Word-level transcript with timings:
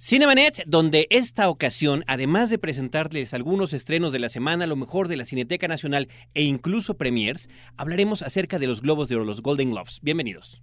Cinemanet, 0.00 0.62
donde 0.64 1.08
esta 1.10 1.50
ocasión, 1.50 2.04
además 2.06 2.50
de 2.50 2.58
presentarles 2.58 3.34
algunos 3.34 3.72
estrenos 3.72 4.12
de 4.12 4.20
la 4.20 4.28
semana, 4.28 4.68
lo 4.68 4.76
mejor 4.76 5.08
de 5.08 5.16
la 5.16 5.24
Cineteca 5.24 5.66
Nacional 5.66 6.06
e 6.34 6.44
incluso 6.44 6.96
premiers, 6.96 7.48
hablaremos 7.76 8.22
acerca 8.22 8.60
de 8.60 8.68
los 8.68 8.80
Globos 8.80 9.08
de 9.08 9.16
Oro, 9.16 9.24
los 9.24 9.42
Golden 9.42 9.72
Globes. 9.72 9.98
Bienvenidos. 10.00 10.62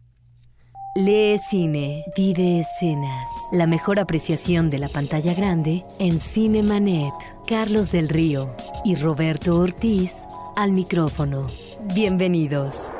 Lee 0.95 1.37
cine, 1.49 2.05
vive 2.15 2.59
escenas. 2.59 3.27
La 3.51 3.67
mejor 3.67 3.99
apreciación 3.99 4.69
de 4.69 4.79
la 4.79 4.87
pantalla 4.87 5.33
grande 5.33 5.83
en 5.99 6.21
Cinemanet. 6.21 7.13
Carlos 7.45 7.91
del 7.91 8.07
Río 8.07 8.55
y 8.85 8.95
Roberto 8.95 9.59
Ortiz 9.59 10.13
al 10.55 10.71
micrófono. 10.71 11.45
Bienvenidos. 11.93 12.94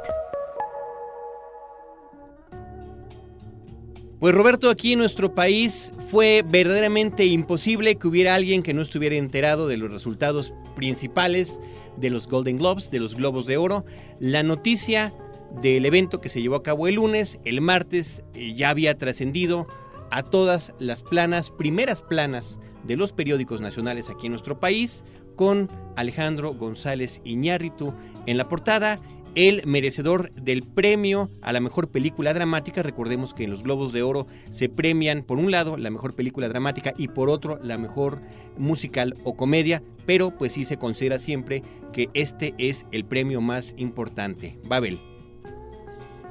Pues 4.19 4.33
Roberto, 4.33 4.69
aquí 4.69 4.93
en 4.93 4.99
nuestro 4.99 5.35
país 5.35 5.91
fue 6.09 6.43
verdaderamente 6.47 7.25
imposible 7.25 7.97
que 7.97 8.07
hubiera 8.07 8.33
alguien 8.33 8.63
que 8.63 8.73
no 8.73 8.81
estuviera 8.81 9.15
enterado 9.15 9.67
de 9.67 9.77
los 9.77 9.91
resultados 9.91 10.53
principales 10.75 11.59
de 11.97 12.09
los 12.09 12.27
Golden 12.27 12.57
Globes, 12.57 12.89
de 12.89 12.99
los 12.99 13.15
Globos 13.15 13.45
de 13.45 13.57
Oro. 13.57 13.85
La 14.19 14.41
noticia 14.41 15.13
del 15.61 15.85
evento 15.85 16.19
que 16.19 16.29
se 16.29 16.41
llevó 16.41 16.55
a 16.55 16.63
cabo 16.63 16.87
el 16.87 16.95
lunes, 16.95 17.39
el 17.45 17.61
martes 17.61 18.23
eh, 18.33 18.53
ya 18.55 18.69
había 18.69 18.97
trascendido 18.97 19.67
a 20.09 20.23
todas 20.23 20.73
las 20.79 21.03
planas, 21.03 21.51
primeras 21.51 22.01
planas 22.01 22.59
de 22.85 22.95
los 22.95 23.11
periódicos 23.11 23.61
nacionales 23.61 24.09
aquí 24.09 24.27
en 24.27 24.31
nuestro 24.31 24.59
país, 24.59 25.03
con 25.37 25.69
Alejandro 25.95 26.53
González 26.53 27.21
Iñárritu 27.23 27.93
en 28.25 28.37
la 28.37 28.49
portada 28.49 28.99
el 29.35 29.61
merecedor 29.67 30.33
del 30.33 30.63
premio 30.63 31.29
a 31.43 31.53
la 31.53 31.59
mejor 31.59 31.91
película 31.91 32.33
dramática. 32.33 32.81
Recordemos 32.81 33.35
que 33.35 33.43
en 33.43 33.51
los 33.51 33.61
Globos 33.61 33.93
de 33.93 34.01
Oro 34.01 34.25
se 34.49 34.67
premian 34.67 35.21
por 35.21 35.37
un 35.37 35.51
lado 35.51 35.77
la 35.77 35.91
mejor 35.91 36.15
película 36.15 36.49
dramática 36.49 36.93
y 36.97 37.07
por 37.07 37.29
otro 37.29 37.59
la 37.61 37.77
mejor 37.77 38.19
musical 38.57 39.15
o 39.23 39.37
comedia, 39.37 39.83
pero 40.07 40.35
pues 40.35 40.53
sí 40.53 40.65
se 40.65 40.77
considera 40.77 41.19
siempre 41.19 41.61
que 41.93 42.09
este 42.15 42.55
es 42.57 42.87
el 42.91 43.05
premio 43.05 43.39
más 43.39 43.75
importante. 43.77 44.59
Babel. 44.63 44.99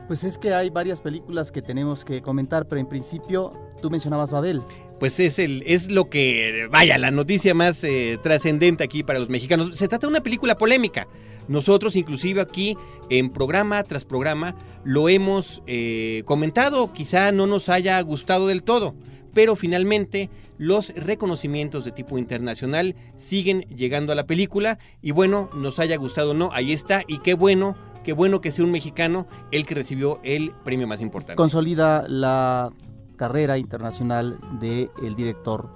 Pues 0.08 0.24
es 0.24 0.36
que 0.36 0.52
hay 0.52 0.70
varias 0.70 1.00
películas 1.00 1.52
que 1.52 1.62
tenemos 1.62 2.04
que 2.04 2.22
comentar, 2.22 2.66
pero 2.66 2.80
en 2.80 2.88
principio 2.88 3.52
tú 3.80 3.90
mencionabas 3.90 4.30
Babel. 4.30 4.62
Pues 4.98 5.20
es, 5.20 5.38
el, 5.38 5.62
es 5.66 5.90
lo 5.90 6.08
que, 6.08 6.68
vaya, 6.70 6.96
la 6.96 7.10
noticia 7.10 7.54
más 7.54 7.84
eh, 7.84 8.18
trascendente 8.22 8.82
aquí 8.82 9.02
para 9.02 9.18
los 9.18 9.28
mexicanos. 9.28 9.76
Se 9.76 9.88
trata 9.88 10.06
de 10.06 10.10
una 10.10 10.22
película 10.22 10.56
polémica. 10.56 11.06
Nosotros 11.48 11.96
inclusive 11.96 12.40
aquí 12.40 12.76
en 13.08 13.30
programa 13.30 13.82
tras 13.84 14.04
programa 14.04 14.56
lo 14.84 15.08
hemos 15.08 15.62
eh, 15.66 16.22
comentado, 16.24 16.92
quizá 16.92 17.30
no 17.32 17.46
nos 17.46 17.68
haya 17.68 18.00
gustado 18.00 18.48
del 18.48 18.62
todo, 18.62 18.94
pero 19.32 19.54
finalmente 19.54 20.30
los 20.58 20.94
reconocimientos 20.94 21.84
de 21.84 21.92
tipo 21.92 22.18
internacional 22.18 22.96
siguen 23.16 23.60
llegando 23.62 24.12
a 24.12 24.16
la 24.16 24.26
película 24.26 24.78
y 25.02 25.12
bueno, 25.12 25.50
nos 25.54 25.78
haya 25.78 25.96
gustado 25.96 26.32
o 26.32 26.34
no, 26.34 26.50
ahí 26.52 26.72
está 26.72 27.02
y 27.06 27.18
qué 27.18 27.34
bueno, 27.34 27.76
qué 28.02 28.12
bueno 28.12 28.40
que 28.40 28.50
sea 28.50 28.64
un 28.64 28.72
mexicano 28.72 29.28
el 29.52 29.66
que 29.66 29.74
recibió 29.74 30.20
el 30.24 30.52
premio 30.64 30.86
más 30.86 31.00
importante. 31.00 31.36
Consolida 31.36 32.06
la 32.08 32.72
carrera 33.16 33.58
internacional 33.58 34.38
del 34.60 35.16
director 35.16 35.68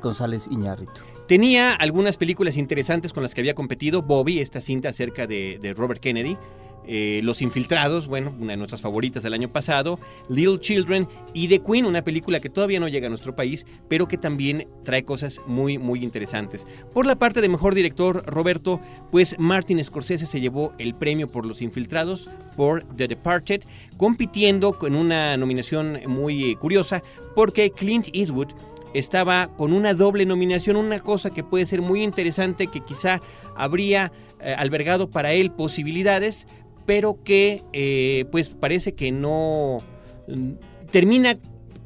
González 0.00 0.48
Iñárritu. 0.50 1.02
Tenía 1.26 1.74
algunas 1.74 2.16
películas 2.16 2.56
interesantes 2.56 3.12
con 3.12 3.22
las 3.24 3.34
que 3.34 3.40
había 3.40 3.54
competido. 3.54 4.02
Bobby, 4.02 4.38
esta 4.38 4.60
cinta 4.60 4.90
acerca 4.90 5.26
de, 5.26 5.74
Robert 5.76 6.00
Kennedy. 6.00 6.36
Eh, 6.86 7.20
Los 7.22 7.42
Infiltrados, 7.42 8.06
bueno, 8.06 8.34
una 8.38 8.52
de 8.52 8.56
nuestras 8.56 8.80
favoritas 8.80 9.22
del 9.22 9.34
año 9.34 9.52
pasado, 9.52 9.98
Little 10.28 10.60
Children 10.60 11.08
y 11.34 11.48
The 11.48 11.60
Queen, 11.60 11.84
una 11.84 12.02
película 12.02 12.40
que 12.40 12.48
todavía 12.48 12.80
no 12.80 12.88
llega 12.88 13.06
a 13.06 13.10
nuestro 13.10 13.34
país, 13.34 13.66
pero 13.88 14.06
que 14.06 14.18
también 14.18 14.68
trae 14.84 15.04
cosas 15.04 15.40
muy, 15.46 15.78
muy 15.78 16.02
interesantes. 16.02 16.66
Por 16.92 17.06
la 17.06 17.16
parte 17.16 17.40
de 17.40 17.48
mejor 17.48 17.74
director, 17.74 18.24
Roberto, 18.26 18.80
pues 19.10 19.36
Martin 19.38 19.82
Scorsese 19.82 20.26
se 20.26 20.40
llevó 20.40 20.72
el 20.78 20.94
premio 20.94 21.28
por 21.28 21.46
Los 21.46 21.62
Infiltrados, 21.62 22.28
por 22.56 22.84
The 22.96 23.08
Departed, 23.08 23.62
compitiendo 23.96 24.78
con 24.78 24.94
una 24.94 25.36
nominación 25.36 26.00
muy 26.06 26.52
eh, 26.52 26.56
curiosa, 26.56 27.02
porque 27.34 27.70
Clint 27.70 28.08
Eastwood 28.12 28.48
estaba 28.94 29.48
con 29.56 29.72
una 29.72 29.92
doble 29.92 30.24
nominación, 30.24 30.76
una 30.76 31.00
cosa 31.00 31.30
que 31.30 31.44
puede 31.44 31.66
ser 31.66 31.82
muy 31.82 32.02
interesante, 32.02 32.68
que 32.68 32.80
quizá 32.80 33.20
habría 33.54 34.12
eh, 34.40 34.54
albergado 34.56 35.10
para 35.10 35.32
él 35.32 35.50
posibilidades, 35.50 36.46
pero 36.86 37.22
que 37.22 37.62
eh, 37.72 38.24
pues 38.30 38.48
parece 38.48 38.94
que 38.94 39.12
no 39.12 39.82
mm, 40.28 40.52
termina 40.90 41.38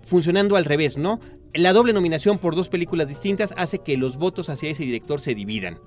funcionando 0.05 0.57
al 0.57 0.65
revés, 0.65 0.99
¿no? 0.99 1.19
La 1.55 1.73
doble 1.73 1.93
nominación 1.93 2.39
por 2.39 2.55
dos 2.55 2.69
películas 2.69 3.09
distintas 3.09 3.53
hace 3.57 3.79
que 3.79 3.97
los 3.97 4.19
votos 4.19 4.49
hacia 4.51 4.71
ese 4.71 4.85
director 4.85 5.21
se 5.21 5.35
dividan. 5.35 5.79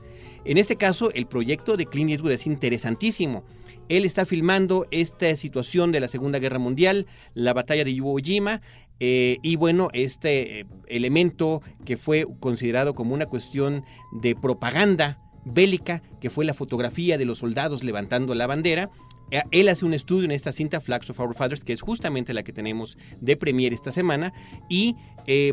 En 0.46 0.58
este 0.58 0.76
caso, 0.76 1.12
el 1.14 1.26
proyecto 1.26 1.78
de 1.78 1.86
Clint 1.86 2.12
Eastwood 2.12 2.34
es 2.34 2.48
interesantísimo. 2.48 3.46
Él 3.88 4.04
está 4.04 4.26
filmando 4.26 4.88
esta 4.92 5.34
situación 5.36 5.94
de 5.94 6.02
la 6.02 6.10
Segunda 6.10 6.40
Guerra 6.40 6.60
Mundial, 6.60 7.08
la 7.34 7.54
batalla 7.54 7.86
de 7.86 7.92
Iwo 7.92 8.18
Jima, 8.18 8.62
eh, 9.00 9.38
y 9.42 9.56
bueno, 9.56 9.90
este 9.94 10.60
eh, 10.60 10.66
elemento 10.88 11.62
que 11.86 11.98
fue 11.98 12.26
considerado 12.40 12.94
como 12.94 13.14
una 13.14 13.26
cuestión 13.26 13.84
de 14.12 14.36
propaganda 14.36 15.20
bélica, 15.46 16.02
que 16.20 16.30
fue 16.30 16.46
la 16.46 16.54
fotografía 16.54 17.18
de 17.18 17.26
los 17.26 17.40
soldados 17.40 17.84
levantando 17.84 18.36
la 18.36 18.48
bandera, 18.48 18.90
eh, 19.32 19.44
él 19.52 19.70
hace 19.70 19.86
un 19.86 19.94
estudio 19.94 20.26
en 20.26 20.32
esta 20.32 20.52
cinta 20.52 20.80
Flags 20.82 21.10
of 21.10 21.20
Our 21.20 21.36
Fathers, 21.36 21.64
que 21.64 21.74
es 21.74 21.82
justamente 21.82 22.34
la 22.34 22.44
que 22.44 22.54
tenemos 22.54 22.98
de 23.20 23.36
premier 23.38 23.74
esta 23.74 23.92
semana, 23.92 24.34
y 24.70 24.96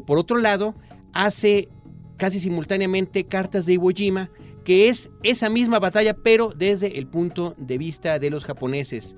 por 0.04 0.18
otro 0.18 0.36
lado, 0.38 0.74
hace 1.12 1.68
casi 2.16 2.40
simultáneamente 2.40 3.24
Cartas 3.24 3.66
de 3.66 3.74
Iwo 3.74 3.90
Jima, 3.90 4.30
que 4.64 4.88
es 4.88 5.10
esa 5.22 5.48
misma 5.48 5.78
batalla, 5.78 6.14
pero 6.14 6.52
desde 6.54 6.98
el 6.98 7.06
punto 7.06 7.54
de 7.56 7.78
vista 7.78 8.18
de 8.18 8.30
los 8.30 8.44
japoneses. 8.44 9.16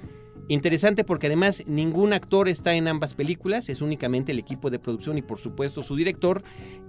Interesante 0.49 1.05
porque 1.05 1.27
además 1.27 1.65
ningún 1.67 2.13
actor 2.13 2.49
está 2.49 2.75
en 2.75 2.89
ambas 2.89 3.15
películas, 3.15 3.69
es 3.69 3.81
únicamente 3.81 4.33
el 4.33 4.39
equipo 4.39 4.71
de 4.71 4.79
producción 4.79 5.19
y 5.19 5.23
por 5.23 5.39
supuesto 5.39 5.83
su 5.83 5.97
director. 5.97 6.43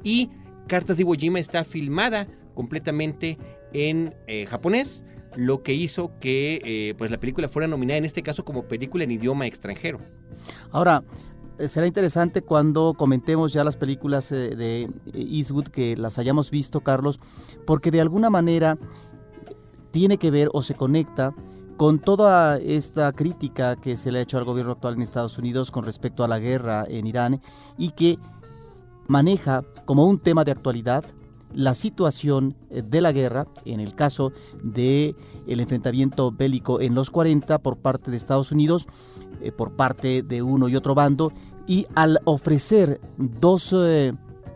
Y 0.03 0.29
Cartas 0.67 0.97
de 0.97 1.03
Iwo 1.03 1.15
Jima 1.15 1.39
está 1.39 1.63
filmada 1.63 2.27
completamente 2.53 3.37
en 3.73 4.15
eh, 4.27 4.45
japonés, 4.45 5.03
lo 5.35 5.63
que 5.63 5.73
hizo 5.73 6.11
que 6.19 6.61
eh, 6.63 6.93
pues 6.97 7.11
la 7.11 7.17
película 7.17 7.49
fuera 7.49 7.67
nominada 7.67 7.97
en 7.97 8.05
este 8.05 8.23
caso 8.23 8.45
como 8.45 8.63
película 8.63 9.03
en 9.03 9.11
idioma 9.11 9.47
extranjero. 9.47 9.99
Ahora, 10.71 11.03
eh, 11.57 11.67
será 11.67 11.87
interesante 11.87 12.41
cuando 12.41 12.93
comentemos 12.93 13.53
ya 13.53 13.63
las 13.63 13.77
películas 13.77 14.29
de 14.29 14.89
Eastwood 15.13 15.67
que 15.67 15.97
las 15.97 16.19
hayamos 16.19 16.51
visto, 16.51 16.81
Carlos, 16.81 17.19
porque 17.65 17.91
de 17.91 18.01
alguna 18.01 18.29
manera 18.29 18.77
tiene 19.91 20.17
que 20.17 20.31
ver 20.31 20.49
o 20.53 20.63
se 20.63 20.73
conecta 20.73 21.33
con 21.77 21.99
toda 21.99 22.57
esta 22.57 23.11
crítica 23.11 23.75
que 23.75 23.97
se 23.97 24.11
le 24.11 24.19
ha 24.19 24.21
hecho 24.21 24.37
al 24.37 24.45
gobierno 24.45 24.73
actual 24.73 24.95
en 24.95 25.01
Estados 25.01 25.37
Unidos 25.37 25.71
con 25.71 25.85
respecto 25.85 26.23
a 26.23 26.27
la 26.27 26.39
guerra 26.39 26.85
en 26.87 27.07
Irán 27.07 27.41
y 27.77 27.91
que 27.91 28.17
maneja 29.07 29.63
como 29.85 30.05
un 30.05 30.19
tema 30.19 30.43
de 30.43 30.51
actualidad 30.51 31.03
la 31.53 31.73
situación 31.73 32.55
eh, 32.69 32.81
de 32.81 33.01
la 33.01 33.11
guerra, 33.11 33.45
en 33.65 33.79
el 33.79 33.95
caso 33.95 34.31
de 34.63 35.15
el 35.47 35.59
enfrentamiento 35.59 36.31
bélico 36.31 36.81
en 36.81 36.95
los 36.95 37.09
40 37.09 37.59
por 37.59 37.77
parte 37.77 38.11
de 38.11 38.17
Estados 38.17 38.51
Unidos, 38.51 38.87
eh, 39.41 39.51
por 39.51 39.75
parte 39.75 40.23
de 40.23 40.41
uno 40.41 40.67
y 40.67 40.75
otro 40.75 40.95
bando, 40.95 41.31
y 41.67 41.85
al 41.95 42.19
ofrecer 42.25 42.99
dos, 43.17 43.73
eh, 43.77 44.13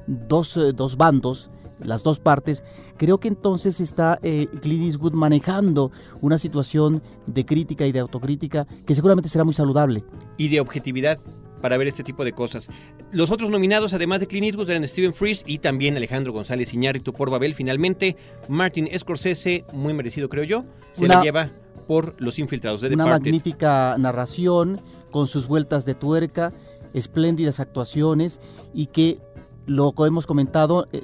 dos, 0.07 0.59
dos 0.75 0.97
bandos, 0.97 1.49
las 1.79 2.03
dos 2.03 2.19
partes, 2.19 2.63
creo 2.97 3.19
que 3.19 3.27
entonces 3.27 3.79
está 3.79 4.19
eh, 4.23 4.47
Clint 4.61 4.83
Eastwood 4.83 5.13
manejando 5.13 5.91
una 6.21 6.37
situación 6.37 7.01
de 7.25 7.45
crítica 7.45 7.85
y 7.85 7.91
de 7.91 7.99
autocrítica 7.99 8.65
que 8.85 8.95
seguramente 8.95 9.29
será 9.29 9.43
muy 9.43 9.53
saludable. 9.53 10.03
Y 10.37 10.49
de 10.49 10.59
objetividad 10.59 11.19
para 11.61 11.77
ver 11.77 11.87
este 11.87 12.03
tipo 12.03 12.23
de 12.23 12.33
cosas. 12.33 12.69
Los 13.11 13.31
otros 13.31 13.49
nominados, 13.49 13.93
además 13.93 14.19
de 14.19 14.27
Clint 14.27 14.45
Eastwood, 14.45 14.69
eran 14.69 14.87
Stephen 14.87 15.13
Frears 15.13 15.43
y 15.45 15.59
también 15.59 15.97
Alejandro 15.97 16.33
González 16.33 16.73
Iñárritu 16.73 17.13
por 17.13 17.29
Babel. 17.29 17.53
Finalmente, 17.53 18.15
Martin 18.47 18.89
Scorsese, 18.97 19.65
muy 19.73 19.93
merecido 19.93 20.29
creo 20.29 20.43
yo, 20.43 20.65
se 20.91 21.07
lo 21.07 21.21
lleva 21.21 21.49
por 21.87 22.15
Los 22.19 22.37
Infiltrados 22.37 22.81
de 22.81 22.89
Una 22.89 23.05
magnífica 23.05 23.95
narración 23.97 24.81
con 25.11 25.27
sus 25.27 25.47
vueltas 25.47 25.85
de 25.85 25.95
tuerca, 25.95 26.51
espléndidas 26.93 27.59
actuaciones 27.59 28.41
y 28.73 28.87
que, 28.87 29.19
lo 29.65 29.91
que 29.93 30.03
hemos 30.03 30.27
comentado 30.27 30.85
eh, 30.91 31.03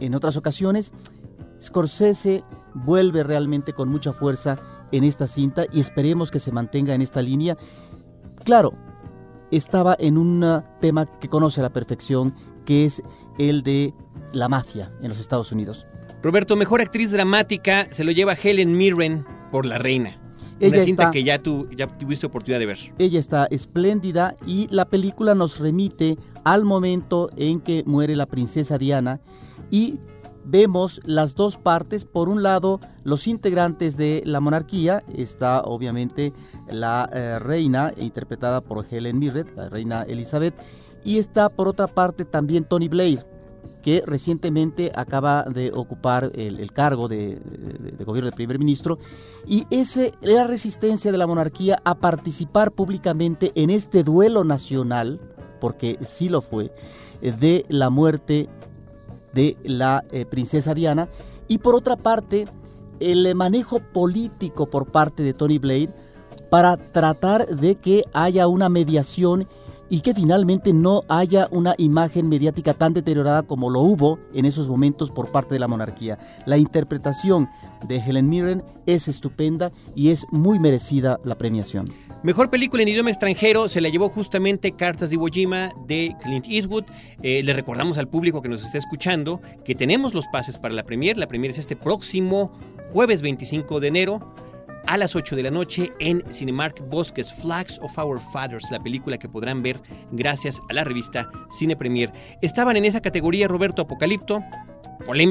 en 0.00 0.14
otras 0.14 0.36
ocasiones, 0.36 0.92
Scorsese 1.60 2.44
vuelve 2.74 3.22
realmente 3.22 3.72
con 3.72 3.88
mucha 3.88 4.12
fuerza 4.12 4.58
en 4.92 5.04
esta 5.04 5.26
cinta 5.26 5.64
y 5.72 5.80
esperemos 5.80 6.30
que 6.30 6.38
se 6.38 6.52
mantenga 6.52 6.94
en 6.94 7.02
esta 7.02 7.22
línea. 7.22 7.56
Claro, 8.44 8.72
estaba 9.50 9.96
en 9.98 10.18
un 10.18 10.62
tema 10.80 11.06
que 11.06 11.28
conoce 11.28 11.60
a 11.60 11.62
la 11.62 11.72
perfección, 11.72 12.34
que 12.64 12.84
es 12.84 13.02
el 13.38 13.62
de 13.62 13.94
la 14.32 14.48
mafia 14.48 14.92
en 15.02 15.08
los 15.08 15.20
Estados 15.20 15.52
Unidos. 15.52 15.86
Roberto, 16.22 16.56
mejor 16.56 16.80
actriz 16.80 17.12
dramática 17.12 17.86
se 17.92 18.04
lo 18.04 18.12
lleva 18.12 18.34
Helen 18.34 18.76
Mirren 18.76 19.24
por 19.50 19.66
La 19.66 19.78
Reina. 19.78 20.18
Ella 20.58 20.78
una 20.78 20.84
cinta 20.86 21.10
que 21.10 21.22
ya, 21.22 21.40
ya 21.76 21.86
tuviste 21.98 22.26
oportunidad 22.26 22.58
de 22.58 22.66
ver. 22.66 22.78
Ella 22.98 23.18
está 23.18 23.46
espléndida 23.50 24.34
y 24.46 24.66
la 24.70 24.86
película 24.86 25.34
nos 25.34 25.58
remite 25.58 26.16
al 26.44 26.64
momento 26.64 27.28
en 27.36 27.60
que 27.60 27.84
muere 27.86 28.16
la 28.16 28.26
princesa 28.26 28.78
Diana 28.78 29.20
y 29.70 29.98
vemos 30.46 31.00
las 31.04 31.34
dos 31.34 31.58
partes. 31.58 32.04
Por 32.04 32.28
un 32.28 32.42
lado, 32.42 32.80
los 33.04 33.26
integrantes 33.26 33.96
de 33.96 34.22
la 34.24 34.40
monarquía. 34.40 35.02
Está 35.14 35.60
obviamente 35.62 36.32
la 36.68 37.08
eh, 37.12 37.38
reina, 37.38 37.92
interpretada 37.98 38.60
por 38.60 38.84
Helen 38.88 39.18
Mirren, 39.18 39.48
la 39.56 39.68
reina 39.68 40.02
Elizabeth. 40.02 40.54
Y 41.04 41.18
está 41.18 41.48
por 41.48 41.68
otra 41.68 41.86
parte 41.86 42.24
también 42.24 42.64
Tony 42.64 42.88
Blair, 42.88 43.24
que 43.82 44.02
recientemente 44.06 44.90
acaba 44.94 45.44
de 45.44 45.70
ocupar 45.72 46.32
el, 46.34 46.72
cargo 46.72 47.06
de, 47.06 47.38
gobierno 48.04 48.30
de 48.30 48.36
primer 48.36 48.58
ministro. 48.58 48.98
Y 49.46 49.66
ese, 49.70 50.12
la 50.20 50.46
resistencia 50.46 51.12
de 51.12 51.18
la 51.18 51.28
monarquía 51.28 51.80
a 51.84 51.94
participar 51.94 52.72
públicamente 52.72 53.52
en 53.54 53.70
este 53.70 54.02
duelo 54.02 54.42
nacional, 54.42 55.20
porque 55.60 55.98
sí 56.02 56.28
lo 56.28 56.40
fue, 56.40 56.72
de 57.20 57.64
la 57.68 57.88
muerte 57.88 58.48
de 59.36 59.56
la 59.62 60.02
eh, 60.10 60.24
princesa 60.24 60.74
Diana. 60.74 61.08
Y 61.46 61.58
por 61.58 61.76
otra 61.76 61.94
parte, 61.94 62.46
el 62.98 63.32
manejo 63.36 63.78
político 63.78 64.66
por 64.66 64.86
parte 64.86 65.22
de 65.22 65.32
Tony 65.32 65.58
Blade 65.58 65.94
para 66.50 66.76
tratar 66.76 67.46
de 67.46 67.76
que 67.76 68.02
haya 68.12 68.48
una 68.48 68.68
mediación 68.68 69.46
y 69.88 70.00
que 70.00 70.14
finalmente 70.14 70.72
no 70.72 71.02
haya 71.08 71.48
una 71.52 71.74
imagen 71.78 72.28
mediática 72.28 72.74
tan 72.74 72.92
deteriorada 72.92 73.44
como 73.44 73.70
lo 73.70 73.80
hubo 73.80 74.18
en 74.34 74.44
esos 74.44 74.68
momentos 74.68 75.10
por 75.10 75.30
parte 75.30 75.54
de 75.54 75.60
la 75.60 75.68
monarquía. 75.68 76.18
La 76.44 76.56
interpretación 76.56 77.48
de 77.86 77.98
Helen 77.98 78.28
Mirren 78.28 78.64
es 78.86 79.06
estupenda 79.06 79.70
y 79.94 80.10
es 80.10 80.26
muy 80.32 80.58
merecida 80.58 81.20
la 81.24 81.36
premiación. 81.36 81.86
Mejor 82.22 82.50
película 82.50 82.82
en 82.82 82.88
idioma 82.88 83.10
extranjero 83.10 83.68
se 83.68 83.80
la 83.80 83.88
llevó 83.88 84.08
justamente 84.08 84.72
Cartas 84.72 85.10
de 85.10 85.14
Iwo 85.16 85.28
Jima 85.28 85.72
de 85.86 86.16
Clint 86.22 86.46
Eastwood. 86.48 86.84
Eh, 87.22 87.42
le 87.42 87.52
recordamos 87.52 87.98
al 87.98 88.08
público 88.08 88.42
que 88.42 88.48
nos 88.48 88.64
está 88.64 88.78
escuchando 88.78 89.40
que 89.64 89.74
tenemos 89.74 90.14
los 90.14 90.26
pases 90.28 90.58
para 90.58 90.74
la 90.74 90.82
premier. 90.82 91.16
La 91.16 91.28
premier 91.28 91.50
es 91.50 91.58
este 91.58 91.76
próximo 91.76 92.52
jueves 92.90 93.22
25 93.22 93.80
de 93.80 93.88
enero 93.88 94.34
a 94.86 94.96
las 94.96 95.14
8 95.14 95.36
de 95.36 95.42
la 95.42 95.50
noche 95.50 95.92
en 95.98 96.22
Cinemark 96.32 96.88
Bosques 96.88 97.32
Flags 97.34 97.78
of 97.82 97.96
Our 97.98 98.20
Fathers, 98.32 98.70
la 98.70 98.82
película 98.82 99.18
que 99.18 99.28
podrán 99.28 99.62
ver 99.62 99.80
gracias 100.12 100.60
a 100.68 100.72
la 100.72 100.84
revista 100.84 101.28
Cine 101.50 101.76
Premier. 101.76 102.12
Estaban 102.40 102.76
en 102.76 102.84
esa 102.84 103.00
categoría 103.00 103.48
Roberto 103.48 103.82
Apocalipto, 103.82 104.42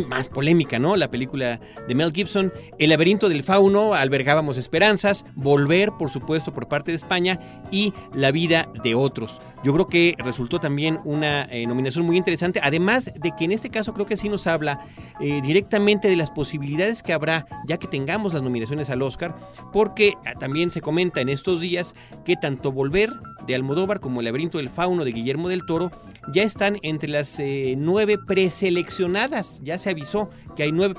más 0.07 0.29
polémica, 0.29 0.79
¿no? 0.79 0.95
La 0.95 1.11
película 1.11 1.59
de 1.87 1.95
Mel 1.95 2.11
Gibson, 2.13 2.51
El 2.79 2.89
laberinto 2.89 3.29
del 3.29 3.43
fauno, 3.43 3.93
albergábamos 3.93 4.57
esperanzas, 4.57 5.25
Volver, 5.35 5.91
por 5.97 6.09
supuesto, 6.09 6.53
por 6.53 6.67
parte 6.67 6.91
de 6.91 6.97
España 6.97 7.39
y 7.71 7.93
La 8.13 8.31
vida 8.31 8.69
de 8.83 8.95
otros. 8.95 9.41
Yo 9.63 9.73
creo 9.73 9.87
que 9.87 10.15
resultó 10.19 10.59
también 10.59 10.99
una 11.05 11.45
eh, 11.45 11.65
nominación 11.65 12.05
muy 12.05 12.17
interesante, 12.17 12.59
además 12.61 13.11
de 13.15 13.31
que 13.35 13.45
en 13.45 13.51
este 13.51 13.69
caso 13.69 13.93
creo 13.93 14.05
que 14.05 14.15
sí 14.15 14.29
nos 14.29 14.45
habla 14.45 14.79
eh, 15.19 15.41
directamente 15.41 16.07
de 16.07 16.15
las 16.15 16.29
posibilidades 16.29 17.01
que 17.01 17.13
habrá 17.13 17.47
ya 17.67 17.77
que 17.77 17.87
tengamos 17.87 18.33
las 18.33 18.43
nominaciones 18.43 18.91
al 18.91 19.01
Oscar, 19.01 19.35
porque 19.73 20.13
ah, 20.25 20.33
también 20.33 20.69
se 20.69 20.81
comenta 20.81 21.19
en 21.19 21.29
estos 21.29 21.59
días 21.59 21.95
que 22.23 22.35
tanto 22.35 22.71
Volver 22.71 23.09
de 23.47 23.55
Almodóvar 23.55 23.99
como 23.99 24.21
El 24.21 24.25
laberinto 24.25 24.57
del 24.57 24.69
fauno 24.69 25.05
de 25.05 25.11
Guillermo 25.11 25.49
del 25.49 25.65
Toro 25.65 25.91
ya 26.33 26.43
están 26.43 26.77
entre 26.81 27.09
las 27.09 27.39
eh, 27.39 27.75
nueve 27.77 28.17
preseleccionadas. 28.17 29.61
Ya 29.63 29.77
se 29.77 29.89
avisó 29.89 30.29
que 30.55 30.63
hay 30.63 30.71
nueve 30.71 30.95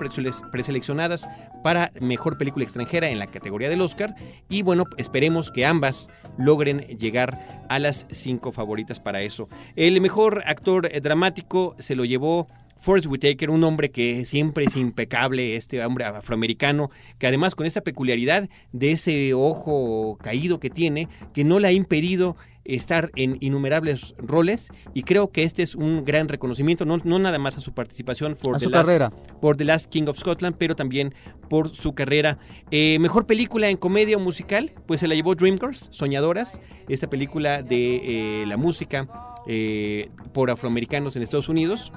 preseleccionadas 0.52 1.26
para 1.62 1.90
mejor 2.00 2.38
película 2.38 2.64
extranjera 2.64 3.08
en 3.08 3.18
la 3.18 3.26
categoría 3.26 3.68
del 3.68 3.80
Oscar. 3.80 4.14
Y 4.48 4.62
bueno, 4.62 4.84
esperemos 4.98 5.50
que 5.50 5.66
ambas 5.66 6.08
logren 6.38 6.80
llegar 6.98 7.66
a 7.68 7.78
las 7.78 8.06
cinco 8.10 8.52
favoritas 8.52 9.00
para 9.00 9.22
eso. 9.22 9.48
El 9.74 10.00
mejor 10.00 10.42
actor 10.46 10.88
eh, 10.90 11.00
dramático 11.00 11.74
se 11.78 11.96
lo 11.96 12.04
llevó 12.04 12.46
Forrest 12.86 13.08
Whitaker, 13.08 13.50
un 13.50 13.64
hombre 13.64 13.90
que 13.90 14.24
siempre 14.24 14.64
es 14.64 14.76
impecable, 14.76 15.56
este 15.56 15.84
hombre 15.84 16.04
afroamericano, 16.04 16.88
que 17.18 17.26
además 17.26 17.56
con 17.56 17.66
esta 17.66 17.80
peculiaridad 17.80 18.48
de 18.70 18.92
ese 18.92 19.34
ojo 19.34 20.16
caído 20.22 20.60
que 20.60 20.70
tiene, 20.70 21.08
que 21.34 21.42
no 21.42 21.58
le 21.58 21.66
ha 21.66 21.72
impedido 21.72 22.36
estar 22.62 23.10
en 23.16 23.38
innumerables 23.40 24.14
roles 24.18 24.68
y 24.94 25.02
creo 25.02 25.32
que 25.32 25.42
este 25.42 25.64
es 25.64 25.74
un 25.74 26.04
gran 26.04 26.28
reconocimiento, 26.28 26.84
no, 26.84 27.18
nada 27.18 27.40
más 27.40 27.58
a 27.58 27.60
su 27.60 27.74
participación 27.74 28.36
por, 28.40 28.60
su 28.60 28.70
carrera. 28.70 29.10
por 29.40 29.56
The 29.56 29.64
Last 29.64 29.90
King 29.90 30.04
of 30.06 30.16
Scotland, 30.16 30.54
pero 30.56 30.76
también 30.76 31.12
por 31.50 31.74
su 31.74 31.92
carrera. 31.92 32.38
Eh, 32.70 32.98
mejor 33.00 33.26
película 33.26 33.68
en 33.68 33.78
comedia 33.78 34.16
o 34.16 34.20
musical, 34.20 34.72
pues 34.86 35.00
se 35.00 35.08
la 35.08 35.16
llevó 35.16 35.34
Dreamgirls, 35.34 35.88
Soñadoras, 35.90 36.60
esta 36.88 37.10
película 37.10 37.62
de 37.62 38.42
eh, 38.42 38.46
la 38.46 38.56
música 38.56 39.08
eh, 39.48 40.08
por 40.32 40.52
afroamericanos 40.52 41.16
en 41.16 41.24
Estados 41.24 41.48
Unidos, 41.48 41.92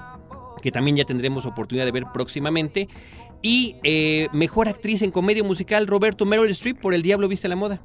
que 0.62 0.72
también 0.72 0.98
ya 0.98 1.06
tendremos 1.06 1.46
oportunidad 1.46 1.86
de 1.86 1.92
ver 1.92 2.06
próximamente. 2.14 2.88
Y 3.42 3.78
mejor 4.34 4.68
actriz 4.68 5.02
en 5.02 5.12
comedia 5.12 5.46
musical, 5.46 5.88
Roberto 5.88 6.26
Meryl 6.26 6.52
Streep 6.52 6.82
por 6.82 6.94
El 6.94 7.02
Diablo 7.02 7.30
Viste 7.30 7.48
la 7.48 7.56
Moda. 7.56 7.82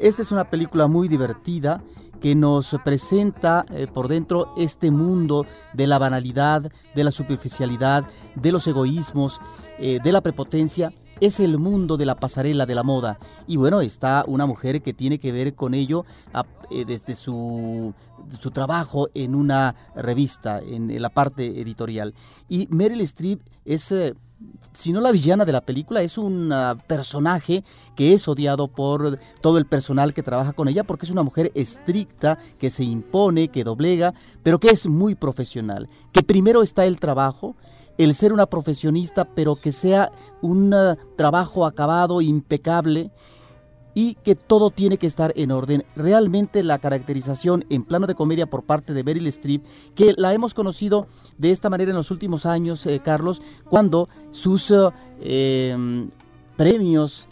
Esta 0.00 0.22
es 0.22 0.32
una 0.32 0.50
película 0.50 0.88
muy 0.88 1.08
divertida 1.08 1.80
que 2.20 2.34
nos 2.34 2.76
presenta 2.84 3.64
eh, 3.70 3.86
por 3.86 4.08
dentro 4.08 4.54
este 4.56 4.90
mundo 4.90 5.46
de 5.72 5.86
la 5.86 5.98
banalidad, 5.98 6.70
de 6.94 7.04
la 7.04 7.10
superficialidad, 7.10 8.06
de 8.34 8.52
los 8.52 8.66
egoísmos, 8.66 9.40
eh, 9.78 9.98
de 10.02 10.12
la 10.12 10.20
prepotencia. 10.20 10.92
Es 11.20 11.40
el 11.40 11.58
mundo 11.58 11.96
de 11.96 12.06
la 12.06 12.16
pasarela 12.16 12.66
de 12.66 12.74
la 12.74 12.82
moda. 12.82 13.18
Y 13.46 13.56
bueno, 13.56 13.80
está 13.80 14.24
una 14.26 14.46
mujer 14.46 14.82
que 14.82 14.92
tiene 14.92 15.18
que 15.18 15.32
ver 15.32 15.54
con 15.54 15.74
ello 15.74 16.04
eh, 16.70 16.84
desde 16.84 17.14
su, 17.14 17.94
su, 18.40 18.50
trabajo 18.50 19.08
en 19.14 19.34
una 19.34 19.74
revista, 19.94 20.60
en, 20.60 21.00
la 21.00 21.10
parte 21.10 21.60
editorial. 21.60 22.14
Y 22.48 22.68
Meryl 22.70 23.00
Streep 23.02 23.40
es 23.64 23.92
si 24.72 24.92
no 24.92 25.00
la 25.00 25.12
villana 25.12 25.44
de 25.44 25.52
la 25.52 25.60
película, 25.60 26.02
es 26.02 26.16
un 26.16 26.52
ah, 26.52 26.76
personaje 26.86 27.64
que 27.96 28.12
es 28.12 28.26
odiado 28.28 28.68
por 28.68 29.18
todo 29.40 29.58
el 29.58 29.66
personal 29.66 30.14
que 30.14 30.22
trabaja 30.22 30.52
con 30.52 30.68
ella 30.68 30.84
porque 30.84 31.06
es 31.06 31.12
una 31.12 31.22
mujer 31.22 31.50
estricta, 31.54 32.38
que 32.58 32.70
se 32.70 32.84
impone, 32.84 33.48
que 33.48 33.64
doblega, 33.64 34.14
pero 34.42 34.60
que 34.60 34.68
es 34.68 34.86
muy 34.86 35.14
profesional. 35.14 35.88
Que 36.12 36.22
primero 36.22 36.62
está 36.62 36.86
el 36.86 37.00
trabajo, 37.00 37.56
el 38.00 38.14
ser 38.14 38.32
una 38.32 38.46
profesionista, 38.46 39.26
pero 39.26 39.56
que 39.56 39.72
sea 39.72 40.10
un 40.40 40.72
ah, 40.72 40.96
trabajo 41.16 41.66
acabado, 41.66 42.22
impecable 42.22 43.10
y 43.92 44.14
que 44.14 44.34
todo 44.34 44.70
tiene 44.70 44.96
que 44.96 45.06
estar 45.06 45.34
en 45.36 45.50
orden. 45.50 45.84
Realmente 45.96 46.62
la 46.62 46.78
caracterización 46.78 47.66
en 47.68 47.84
plano 47.84 48.06
de 48.06 48.14
comedia 48.14 48.48
por 48.48 48.62
parte 48.62 48.94
de 48.94 49.02
Beryl 49.02 49.26
Streep, 49.26 49.62
que 49.94 50.14
la 50.16 50.32
hemos 50.32 50.54
conocido 50.54 51.08
de 51.36 51.50
esta 51.50 51.68
manera 51.68 51.90
en 51.90 51.96
los 51.96 52.10
últimos 52.10 52.46
años, 52.46 52.86
eh, 52.86 53.02
Carlos, 53.04 53.42
cuando 53.68 54.08
sus 54.30 54.70
eh, 54.70 55.70
em, 55.74 56.08
premios 56.56 57.28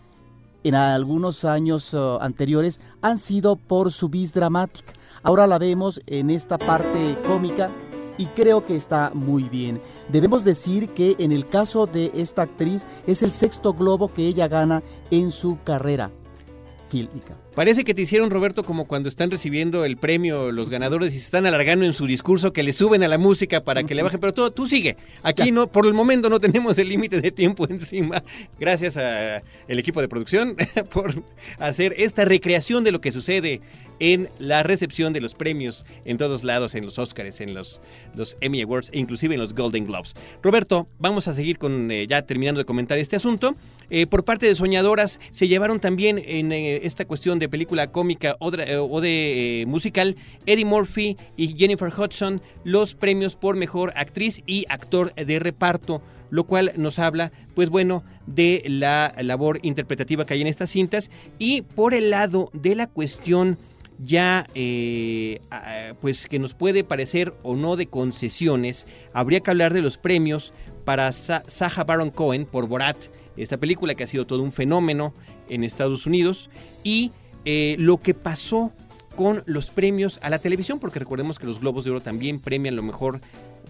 en 0.64 0.74
algunos 0.74 1.46
años 1.46 1.94
eh, 1.94 2.18
anteriores 2.20 2.78
han 3.00 3.16
sido 3.16 3.56
por 3.56 3.90
su 3.90 4.10
vis 4.10 4.34
dramática. 4.34 4.92
Ahora 5.22 5.46
la 5.46 5.58
vemos 5.58 6.02
en 6.06 6.28
esta 6.28 6.58
parte 6.58 7.18
cómica 7.26 7.70
y 8.18 8.26
creo 8.26 8.66
que 8.66 8.76
está 8.76 9.10
muy 9.14 9.44
bien. 9.44 9.80
Debemos 10.08 10.44
decir 10.44 10.90
que 10.90 11.16
en 11.18 11.32
el 11.32 11.48
caso 11.48 11.86
de 11.86 12.10
esta 12.14 12.42
actriz 12.42 12.86
es 13.06 13.22
el 13.22 13.32
sexto 13.32 13.72
globo 13.72 14.12
que 14.12 14.26
ella 14.26 14.48
gana 14.48 14.82
en 15.10 15.30
su 15.32 15.58
carrera. 15.64 16.10
Parece 17.58 17.82
que 17.82 17.92
te 17.92 18.02
hicieron, 18.02 18.30
Roberto, 18.30 18.62
como 18.62 18.86
cuando 18.86 19.08
están 19.08 19.32
recibiendo 19.32 19.84
el 19.84 19.96
premio 19.96 20.52
los 20.52 20.70
ganadores 20.70 21.12
y 21.12 21.18
se 21.18 21.24
están 21.24 21.44
alargando 21.44 21.84
en 21.84 21.92
su 21.92 22.06
discurso, 22.06 22.52
que 22.52 22.62
le 22.62 22.72
suben 22.72 23.02
a 23.02 23.08
la 23.08 23.18
música 23.18 23.64
para 23.64 23.82
que 23.82 23.96
le 23.96 24.04
bajen, 24.04 24.20
pero 24.20 24.32
todo, 24.32 24.52
tú 24.52 24.68
sigue. 24.68 24.96
Aquí 25.24 25.50
no, 25.50 25.66
por 25.66 25.84
el 25.84 25.92
momento 25.92 26.30
no 26.30 26.38
tenemos 26.38 26.78
el 26.78 26.88
límite 26.88 27.20
de 27.20 27.32
tiempo 27.32 27.66
encima. 27.68 28.22
Gracias 28.60 28.96
al 28.96 29.42
equipo 29.66 30.00
de 30.00 30.06
producción 30.06 30.56
por 30.92 31.20
hacer 31.58 31.96
esta 31.96 32.24
recreación 32.24 32.84
de 32.84 32.92
lo 32.92 33.00
que 33.00 33.10
sucede 33.10 33.60
en 33.98 34.28
la 34.38 34.62
recepción 34.62 35.12
de 35.12 35.20
los 35.20 35.34
premios 35.34 35.82
en 36.04 36.16
todos 36.16 36.44
lados, 36.44 36.76
en 36.76 36.84
los 36.84 36.96
Oscars, 37.00 37.40
en 37.40 37.54
los, 37.54 37.82
los 38.14 38.36
Emmy 38.40 38.62
Awards 38.62 38.90
e 38.92 39.00
inclusive 39.00 39.34
en 39.34 39.40
los 39.40 39.52
Golden 39.52 39.84
Globes. 39.84 40.14
Roberto, 40.44 40.86
vamos 41.00 41.26
a 41.26 41.34
seguir 41.34 41.58
con 41.58 41.90
eh, 41.90 42.06
ya 42.06 42.22
terminando 42.22 42.60
de 42.60 42.64
comentar 42.64 42.98
este 42.98 43.16
asunto. 43.16 43.56
Eh, 43.90 44.06
por 44.06 44.24
parte 44.24 44.46
de 44.46 44.54
Soñadoras. 44.54 45.18
Se 45.30 45.48
llevaron 45.48 45.80
también 45.80 46.18
en 46.18 46.52
eh, 46.52 46.80
esta 46.82 47.06
cuestión 47.06 47.38
de 47.38 47.48
película 47.48 47.90
cómica 47.90 48.36
o 48.38 48.50
de, 48.50 49.64
musical 49.66 50.16
Eddie 50.46 50.64
Murphy 50.64 51.16
y 51.36 51.56
Jennifer 51.56 51.92
Hudson 51.92 52.42
los 52.64 52.94
premios 52.94 53.36
por 53.36 53.56
mejor 53.56 53.92
actriz 53.96 54.42
y 54.46 54.66
actor 54.68 55.14
de 55.14 55.38
reparto 55.38 56.02
lo 56.30 56.44
cual 56.44 56.72
nos 56.76 56.98
habla, 56.98 57.32
pues 57.54 57.70
bueno, 57.70 58.04
de 58.26 58.62
la 58.66 59.14
labor 59.22 59.60
interpretativa 59.62 60.26
que 60.26 60.34
hay 60.34 60.42
en 60.42 60.46
estas 60.46 60.68
cintas. 60.68 61.10
Y 61.38 61.62
por 61.62 61.94
el 61.94 62.10
lado 62.10 62.50
de 62.52 62.74
la 62.74 62.86
cuestión 62.86 63.56
ya 63.98 64.46
eh, 64.54 65.40
pues 66.02 66.26
que 66.26 66.38
nos 66.38 66.52
puede 66.52 66.84
parecer 66.84 67.32
o 67.42 67.56
no 67.56 67.76
de 67.76 67.86
concesiones, 67.86 68.86
habría 69.14 69.40
que 69.40 69.50
hablar 69.50 69.72
de 69.72 69.80
los 69.80 69.96
premios 69.96 70.52
para 70.84 71.12
Saha 71.12 71.84
Baron 71.84 72.10
Cohen 72.10 72.46
por 72.46 72.66
Borat, 72.66 72.96
esta 73.42 73.56
película 73.56 73.94
que 73.94 74.04
ha 74.04 74.06
sido 74.06 74.26
todo 74.26 74.42
un 74.42 74.52
fenómeno 74.52 75.14
en 75.48 75.64
Estados 75.64 76.06
Unidos, 76.06 76.50
y 76.84 77.12
eh, 77.44 77.76
lo 77.78 77.98
que 77.98 78.14
pasó 78.14 78.72
con 79.16 79.42
los 79.46 79.70
premios 79.70 80.20
a 80.22 80.30
la 80.30 80.38
televisión, 80.38 80.78
porque 80.78 80.98
recordemos 80.98 81.38
que 81.38 81.46
los 81.46 81.60
Globos 81.60 81.84
de 81.84 81.90
Oro 81.90 82.00
también 82.00 82.40
premian 82.40 82.76
lo 82.76 82.82
mejor 82.82 83.20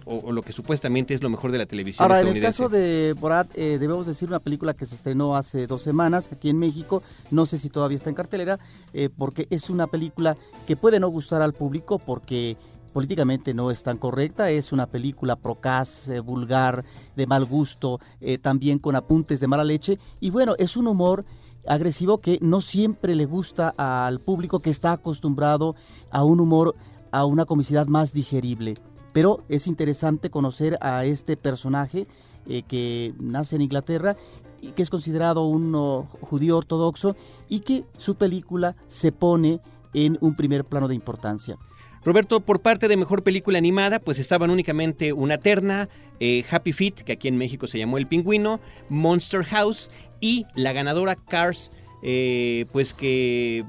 o, 0.05 0.31
lo 0.31 0.41
que 0.41 0.53
supuestamente 0.53 1.13
es 1.13 1.21
lo 1.21 1.29
mejor 1.29 1.51
de 1.51 1.57
la 1.57 1.65
televisión 1.65 2.03
Ahora, 2.03 2.21
en 2.21 2.27
el 2.27 2.41
caso 2.41 2.69
de 2.69 3.13
Borat, 3.19 3.47
eh, 3.55 3.77
debemos 3.79 4.07
decir 4.07 4.27
una 4.27 4.39
película 4.39 4.73
que 4.73 4.85
se 4.85 4.95
estrenó 4.95 5.35
hace 5.35 5.67
dos 5.67 5.83
semanas 5.83 6.29
aquí 6.31 6.49
en 6.49 6.57
México, 6.57 7.03
no 7.31 7.45
sé 7.45 7.57
si 7.57 7.69
todavía 7.69 7.95
está 7.95 8.09
en 8.09 8.15
cartelera, 8.15 8.59
eh, 8.93 9.09
porque 9.15 9.47
es 9.49 9.69
una 9.69 9.87
película 9.87 10.35
que 10.67 10.75
puede 10.75 10.99
no 10.99 11.09
gustar 11.09 11.41
al 11.41 11.53
público 11.53 11.99
porque 11.99 12.57
políticamente 12.89 13.53
no 13.53 13.71
es 13.71 13.83
tan 13.83 13.97
correcta, 13.97 14.49
es 14.49 14.71
una 14.71 14.87
película 14.87 15.35
procaz, 15.35 16.09
eh, 16.09 16.19
vulgar, 16.19 16.83
de 17.15 17.27
mal 17.27 17.45
gusto, 17.45 17.99
también 18.41 18.79
con 18.79 18.95
apuntes 18.95 19.39
de 19.39 19.47
mala 19.47 19.63
leche, 19.63 19.99
y 20.19 20.29
bueno, 20.29 20.55
es 20.57 20.77
un 20.77 20.87
humor 20.87 21.25
agresivo 21.67 22.19
que 22.19 22.39
no 22.41 22.61
siempre 22.61 23.15
le 23.15 23.25
gusta 23.25 23.73
al 23.77 24.19
público 24.19 24.59
que 24.59 24.69
está 24.69 24.93
acostumbrado 24.93 25.75
a 26.11 26.23
un 26.23 26.39
humor, 26.39 26.75
a 27.11 27.25
una 27.25 27.45
comicidad 27.45 27.87
más 27.87 28.13
digerible. 28.13 28.75
Pero 29.13 29.43
es 29.49 29.67
interesante 29.67 30.29
conocer 30.29 30.77
a 30.81 31.05
este 31.05 31.37
personaje 31.37 32.07
eh, 32.47 32.63
que 32.63 33.13
nace 33.19 33.55
en 33.55 33.63
Inglaterra 33.63 34.15
y 34.61 34.71
que 34.71 34.81
es 34.81 34.89
considerado 34.89 35.45
un 35.45 35.73
judío 36.21 36.57
ortodoxo 36.57 37.15
y 37.47 37.61
que 37.61 37.85
su 37.97 38.15
película 38.15 38.75
se 38.87 39.11
pone 39.11 39.61
en 39.93 40.17
un 40.21 40.35
primer 40.35 40.65
plano 40.65 40.87
de 40.87 40.95
importancia. 40.95 41.57
Roberto, 42.03 42.39
por 42.39 42.61
parte 42.61 42.87
de 42.87 42.97
Mejor 42.97 43.23
Película 43.23 43.57
Animada, 43.57 43.99
pues 43.99 44.19
estaban 44.19 44.49
únicamente 44.49 45.13
Una 45.13 45.37
Terna, 45.37 45.89
eh, 46.19 46.43
Happy 46.49 46.73
Feet, 46.73 46.95
que 47.05 47.13
aquí 47.13 47.27
en 47.27 47.37
México 47.37 47.67
se 47.67 47.77
llamó 47.77 47.97
El 47.97 48.07
Pingüino, 48.07 48.59
Monster 48.89 49.43
House 49.43 49.89
y 50.21 50.45
la 50.55 50.73
ganadora 50.73 51.15
Cars, 51.15 51.71
eh, 52.03 52.65
pues 52.71 52.93
que 52.93 53.65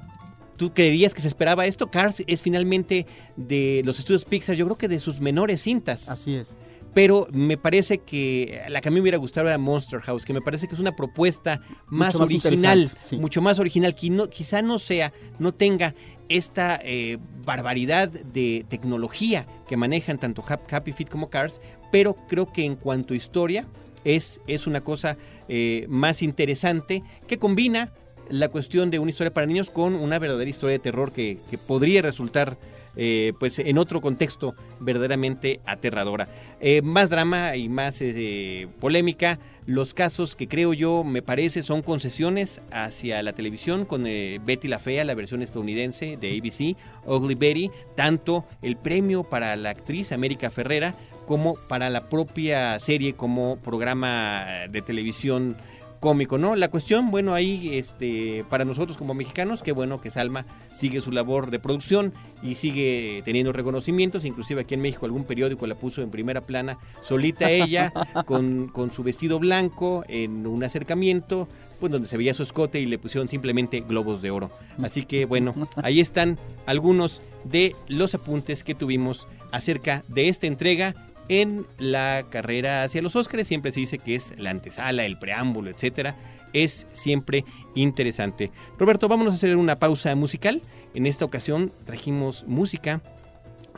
¿Tú 0.60 0.74
creerías 0.74 1.14
que 1.14 1.22
se 1.22 1.28
esperaba 1.28 1.64
esto? 1.64 1.90
Cars 1.90 2.22
es 2.26 2.42
finalmente 2.42 3.06
de 3.34 3.80
los 3.86 3.98
estudios 3.98 4.26
Pixar, 4.26 4.56
yo 4.56 4.66
creo 4.66 4.76
que 4.76 4.88
de 4.88 5.00
sus 5.00 5.18
menores 5.18 5.62
cintas. 5.62 6.10
Así 6.10 6.34
es. 6.34 6.58
Pero 6.92 7.28
me 7.30 7.56
parece 7.56 7.98
que 7.98 8.62
la 8.68 8.80
que 8.80 8.88
a 8.88 8.90
mí 8.90 8.96
me 8.96 9.02
hubiera 9.02 9.18
gustado 9.18 9.46
era 9.48 9.58
Monster 9.58 10.00
House, 10.00 10.24
que 10.24 10.32
me 10.32 10.40
parece 10.40 10.66
que 10.66 10.74
es 10.74 10.80
una 10.80 10.96
propuesta 10.96 11.60
más, 11.86 12.16
original, 12.16 12.90
mucho 13.18 13.40
más 13.40 13.58
original, 13.58 13.94
que 13.94 14.10
no, 14.10 14.28
quizá 14.28 14.60
no 14.62 14.78
sea, 14.78 15.12
no 15.38 15.52
tenga 15.52 15.94
esta 16.28 16.80
eh, 16.82 17.18
barbaridad 17.44 18.08
de 18.08 18.64
tecnología 18.68 19.46
que 19.68 19.76
manejan 19.76 20.18
tanto 20.18 20.44
Happy 20.46 20.92
Feet 20.92 21.08
como 21.08 21.30
Cars, 21.30 21.60
pero 21.92 22.16
creo 22.28 22.52
que 22.52 22.64
en 22.64 22.76
cuanto 22.76 23.14
a 23.14 23.16
historia 23.16 23.66
es, 24.04 24.40
es 24.46 24.66
una 24.66 24.80
cosa 24.80 25.16
eh, 25.48 25.86
más 25.88 26.22
interesante 26.22 27.02
que 27.26 27.38
combina 27.38 27.92
la 28.28 28.48
cuestión 28.48 28.90
de 28.90 28.98
una 28.98 29.10
historia 29.10 29.34
para 29.34 29.46
niños 29.46 29.70
con 29.70 29.94
una 29.94 30.18
verdadera 30.18 30.48
historia 30.48 30.74
de 30.74 30.78
terror 30.78 31.12
que, 31.12 31.38
podría 31.66 32.02
resultar 32.02 32.56
eh, 32.96 33.32
pues 33.38 33.58
en 33.58 33.78
otro 33.78 34.00
contexto 34.00 34.54
verdaderamente 34.80 35.60
aterradora. 35.64 36.28
Eh, 36.60 36.82
más 36.82 37.10
drama 37.10 37.56
y 37.56 37.68
más 37.68 38.00
eh, 38.00 38.68
polémica. 38.80 39.38
Los 39.66 39.94
casos 39.94 40.34
que 40.34 40.48
creo 40.48 40.72
yo, 40.72 41.04
me 41.04 41.22
parece, 41.22 41.62
son 41.62 41.82
concesiones 41.82 42.60
hacia 42.72 43.22
la 43.22 43.32
televisión 43.32 43.84
con 43.84 44.02
Betty 44.02 44.66
la 44.66 44.80
Fea, 44.80 45.04
la 45.04 45.14
versión 45.14 45.42
estadounidense 45.42 46.16
de 46.16 46.36
ABC, 46.36 46.76
Ugly 47.06 47.34
Betty, 47.36 47.70
tanto 47.94 48.44
el 48.62 48.76
premio 48.76 49.22
para 49.22 49.54
la 49.56 49.70
actriz 49.70 50.10
América 50.10 50.50
Ferrera 50.50 50.94
como 51.26 51.54
para 51.68 51.90
la 51.90 52.08
propia 52.08 52.80
serie 52.80 53.12
como 53.12 53.58
programa 53.58 54.66
de 54.68 54.82
televisión 54.82 55.56
cómico, 56.00 56.38
¿no? 56.38 56.56
La 56.56 56.68
cuestión, 56.68 57.10
bueno, 57.10 57.34
ahí 57.34 57.70
este 57.74 58.44
para 58.48 58.64
nosotros 58.64 58.96
como 58.96 59.14
mexicanos, 59.14 59.62
qué 59.62 59.72
bueno 59.72 60.00
que 60.00 60.10
Salma 60.10 60.46
sigue 60.74 61.02
su 61.02 61.12
labor 61.12 61.50
de 61.50 61.58
producción 61.58 62.14
y 62.42 62.54
sigue 62.54 63.22
teniendo 63.24 63.52
reconocimientos, 63.52 64.24
inclusive 64.24 64.62
aquí 64.62 64.74
en 64.74 64.80
México 64.80 65.04
algún 65.04 65.24
periódico 65.24 65.66
la 65.66 65.74
puso 65.74 66.02
en 66.02 66.10
primera 66.10 66.40
plana, 66.40 66.78
solita 67.02 67.50
ella, 67.50 67.92
con, 68.26 68.68
con 68.68 68.90
su 68.90 69.02
vestido 69.02 69.38
blanco, 69.38 70.04
en 70.08 70.46
un 70.46 70.64
acercamiento, 70.64 71.48
pues 71.78 71.92
donde 71.92 72.08
se 72.08 72.16
veía 72.16 72.32
su 72.32 72.42
escote 72.42 72.80
y 72.80 72.86
le 72.86 72.98
pusieron 72.98 73.28
simplemente 73.28 73.80
globos 73.80 74.22
de 74.22 74.30
oro. 74.30 74.50
Así 74.82 75.04
que 75.04 75.26
bueno, 75.26 75.54
ahí 75.76 76.00
están 76.00 76.38
algunos 76.64 77.20
de 77.44 77.76
los 77.88 78.14
apuntes 78.14 78.64
que 78.64 78.74
tuvimos 78.74 79.28
acerca 79.52 80.02
de 80.08 80.28
esta 80.28 80.46
entrega 80.46 80.94
en 81.30 81.64
la 81.78 82.24
carrera 82.28 82.82
hacia 82.82 83.00
los 83.00 83.14
Óscares. 83.14 83.46
Siempre 83.46 83.70
se 83.70 83.80
dice 83.80 83.98
que 83.98 84.16
es 84.16 84.34
la 84.36 84.50
antesala, 84.50 85.06
el 85.06 85.16
preámbulo, 85.16 85.70
etcétera. 85.70 86.16
Es 86.52 86.88
siempre 86.92 87.44
interesante. 87.76 88.50
Roberto, 88.76 89.06
vámonos 89.06 89.32
a 89.32 89.36
hacer 89.36 89.56
una 89.56 89.78
pausa 89.78 90.14
musical. 90.16 90.60
En 90.92 91.06
esta 91.06 91.24
ocasión 91.24 91.72
trajimos 91.86 92.44
música 92.48 93.00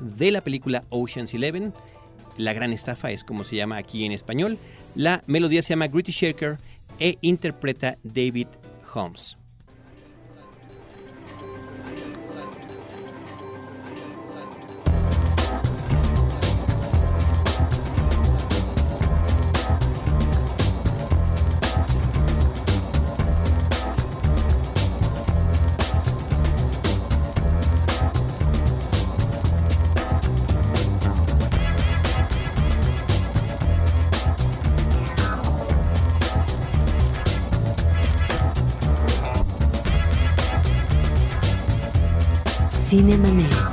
de 0.00 0.30
la 0.32 0.40
película 0.40 0.84
Ocean's 0.88 1.34
Eleven. 1.34 1.74
La 2.38 2.54
gran 2.54 2.72
estafa 2.72 3.10
es 3.10 3.22
como 3.22 3.44
se 3.44 3.56
llama 3.56 3.76
aquí 3.76 4.06
en 4.06 4.12
español. 4.12 4.56
La 4.94 5.22
melodía 5.26 5.60
se 5.60 5.74
llama 5.74 5.88
Gritty 5.88 6.12
Shaker 6.12 6.56
e 6.98 7.18
interpreta 7.20 7.98
David 8.02 8.48
Holmes. 8.94 9.36
Cinemanet. 42.92 43.71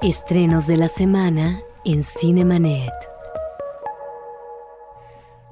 Estrenos 0.01 0.67
de 0.67 0.77
la 0.77 0.87
semana 0.87 1.61
en 1.83 2.03
Cinemanet. 2.03 3.16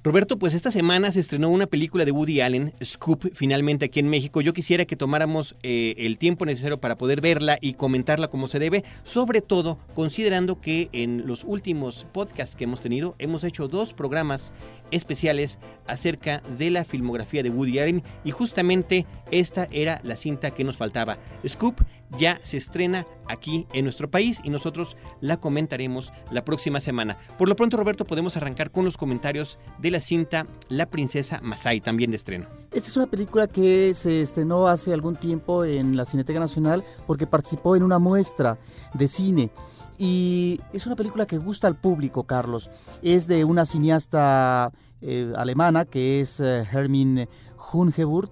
Roberto, 0.06 0.38
pues 0.38 0.54
esta 0.54 0.70
semana 0.70 1.12
se 1.12 1.20
estrenó 1.20 1.50
una 1.50 1.66
película 1.66 2.06
de 2.06 2.12
Woody 2.12 2.40
Allen, 2.40 2.74
Scoop, 2.84 3.32
finalmente 3.34 3.86
aquí 3.86 4.00
en 4.00 4.08
México. 4.08 4.40
Yo 4.40 4.54
quisiera 4.54 4.86
que 4.86 4.96
tomáramos 4.96 5.56
eh, 5.64 5.96
el 5.98 6.20
tiempo 6.20 6.46
necesario 6.46 6.80
para 6.80 6.96
poder 6.96 7.22
verla 7.22 7.58
y 7.60 7.74
comentarla 7.74 8.28
como 8.28 8.46
se 8.46 8.60
debe, 8.60 8.84
sobre 9.04 9.42
todo 9.42 9.80
considerando 9.96 10.62
que 10.62 10.90
en 10.92 11.26
los 11.26 11.44
últimos 11.44 12.06
podcasts 12.14 12.56
que 12.56 12.66
hemos 12.66 12.82
tenido 12.82 13.16
hemos 13.18 13.44
hecho 13.44 13.68
dos 13.68 13.96
programas 13.96 14.54
especiales 14.92 15.58
acerca 15.88 16.44
de 16.60 16.70
la 16.70 16.84
filmografía 16.84 17.42
de 17.42 17.50
Woody 17.50 17.80
Allen 17.80 18.04
y 18.24 18.30
justamente 18.30 19.08
esta 19.32 19.68
era 19.72 20.00
la 20.04 20.16
cinta 20.16 20.52
que 20.52 20.64
nos 20.64 20.78
faltaba. 20.78 21.18
Scoop 21.48 21.82
ya 22.18 22.40
se 22.44 22.58
estrena 22.58 23.08
aquí 23.28 23.68
en 23.74 23.84
nuestro 23.86 24.10
país 24.10 24.40
y 24.44 24.50
nosotros 24.50 24.96
la 25.22 25.38
comentaremos 25.38 26.14
la 26.32 26.46
próxima 26.46 26.80
semana. 26.80 27.18
Por 27.38 27.50
lo 27.50 27.56
pronto, 27.56 27.78
Roberto, 27.78 28.06
podemos 28.06 28.38
arrancar 28.38 28.72
con 28.72 28.86
los 28.86 28.98
comentarios 28.98 29.60
de 29.80 29.92
la 29.92 29.95
cinta 30.00 30.48
La 30.70 30.86
princesa 30.86 31.40
Masai, 31.42 31.82
también 31.82 32.12
de 32.12 32.18
estreno. 32.18 32.48
Esta 32.72 32.90
es 32.90 32.98
una 32.98 33.08
película 33.08 33.48
que 33.48 33.94
se 33.94 34.22
estrenó 34.22 34.68
hace 34.68 34.94
algún 34.94 35.16
tiempo 35.16 35.64
en 35.64 35.96
la 35.96 36.06
Cineteca 36.06 36.40
Nacional 36.40 36.84
porque 37.08 37.28
participó 37.28 37.76
en 37.76 37.84
una 37.84 38.00
muestra 38.00 38.58
de 38.94 39.08
cine. 39.08 39.50
Y 39.98 40.60
es 40.74 40.86
una 40.86 40.96
película 40.96 41.26
que 41.26 41.38
gusta 41.38 41.68
al 41.68 41.76
público, 41.76 42.24
Carlos. 42.24 42.70
Es 43.02 43.28
de 43.28 43.46
una 43.46 43.66
cineasta 43.66 44.72
eh, 45.02 45.32
alemana 45.38 45.86
que 45.86 46.20
es 46.20 46.40
eh, 46.40 46.68
Hermin 46.72 47.28
Hungeburt, 47.72 48.32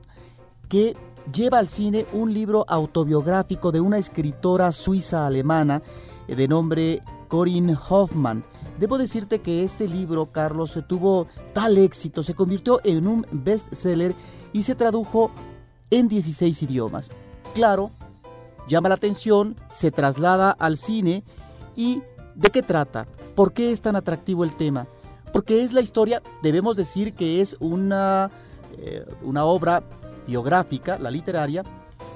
que 0.68 0.96
lleva 1.32 1.60
al 1.60 1.68
cine 1.68 2.06
un 2.14 2.34
libro 2.34 2.66
autobiográfico 2.68 3.72
de 3.72 3.80
una 3.80 3.98
escritora 3.98 4.72
suiza 4.72 5.26
alemana 5.26 5.82
eh, 6.28 6.36
de 6.36 6.48
nombre 6.48 7.02
Corinne 7.28 7.78
Hoffmann. 7.90 8.44
Debo 8.80 8.98
decirte 8.98 9.40
que 9.40 9.64
este 9.64 9.88
libro, 9.88 10.32
Carlos, 10.32 10.80
tuvo 10.88 11.28
tal 11.54 11.78
éxito, 11.78 12.24
se 12.24 12.34
convirtió 12.34 12.80
en 12.84 13.08
un 13.08 13.26
bestseller 13.32 14.16
y 14.52 14.64
se 14.64 14.76
tradujo 14.76 15.32
en 15.92 16.08
16 16.08 16.64
idiomas. 16.64 17.12
Claro, 17.54 17.92
llama 18.68 18.90
la 18.90 18.96
atención, 18.96 19.56
se 19.70 19.92
traslada 19.92 20.52
al 20.52 20.78
cine 20.78 21.24
y 21.76 22.02
¿de 22.36 22.50
qué 22.50 22.64
trata? 22.64 23.08
¿Por 23.36 23.54
qué 23.54 23.72
es 23.72 23.82
tan 23.82 23.96
atractivo 23.96 24.44
el 24.44 24.56
tema? 24.56 24.88
Porque 25.32 25.64
es 25.64 25.72
la 25.74 25.82
historia, 25.82 26.22
debemos 26.42 26.76
decir 26.76 27.14
que 27.14 27.42
es 27.42 27.56
una, 27.60 28.32
eh, 28.78 29.06
una 29.24 29.46
obra 29.46 29.84
biográfica, 30.28 30.98
la 30.98 31.12
literaria, 31.12 31.64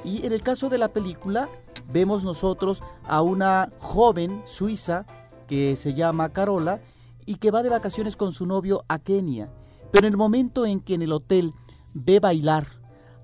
y 0.03 0.25
en 0.25 0.31
el 0.31 0.41
caso 0.41 0.69
de 0.69 0.77
la 0.77 0.87
película 0.87 1.49
vemos 1.91 2.23
nosotros 2.23 2.83
a 3.07 3.21
una 3.21 3.69
joven 3.79 4.41
suiza 4.45 5.05
que 5.47 5.75
se 5.75 5.93
llama 5.93 6.29
Carola 6.29 6.81
y 7.25 7.35
que 7.35 7.51
va 7.51 7.63
de 7.63 7.69
vacaciones 7.69 8.15
con 8.15 8.31
su 8.31 8.45
novio 8.45 8.83
a 8.87 8.99
Kenia. 8.99 9.49
Pero 9.91 10.07
en 10.07 10.13
el 10.13 10.17
momento 10.17 10.65
en 10.65 10.79
que 10.79 10.95
en 10.95 11.01
el 11.01 11.11
hotel 11.11 11.53
ve 11.93 12.19
bailar 12.19 12.67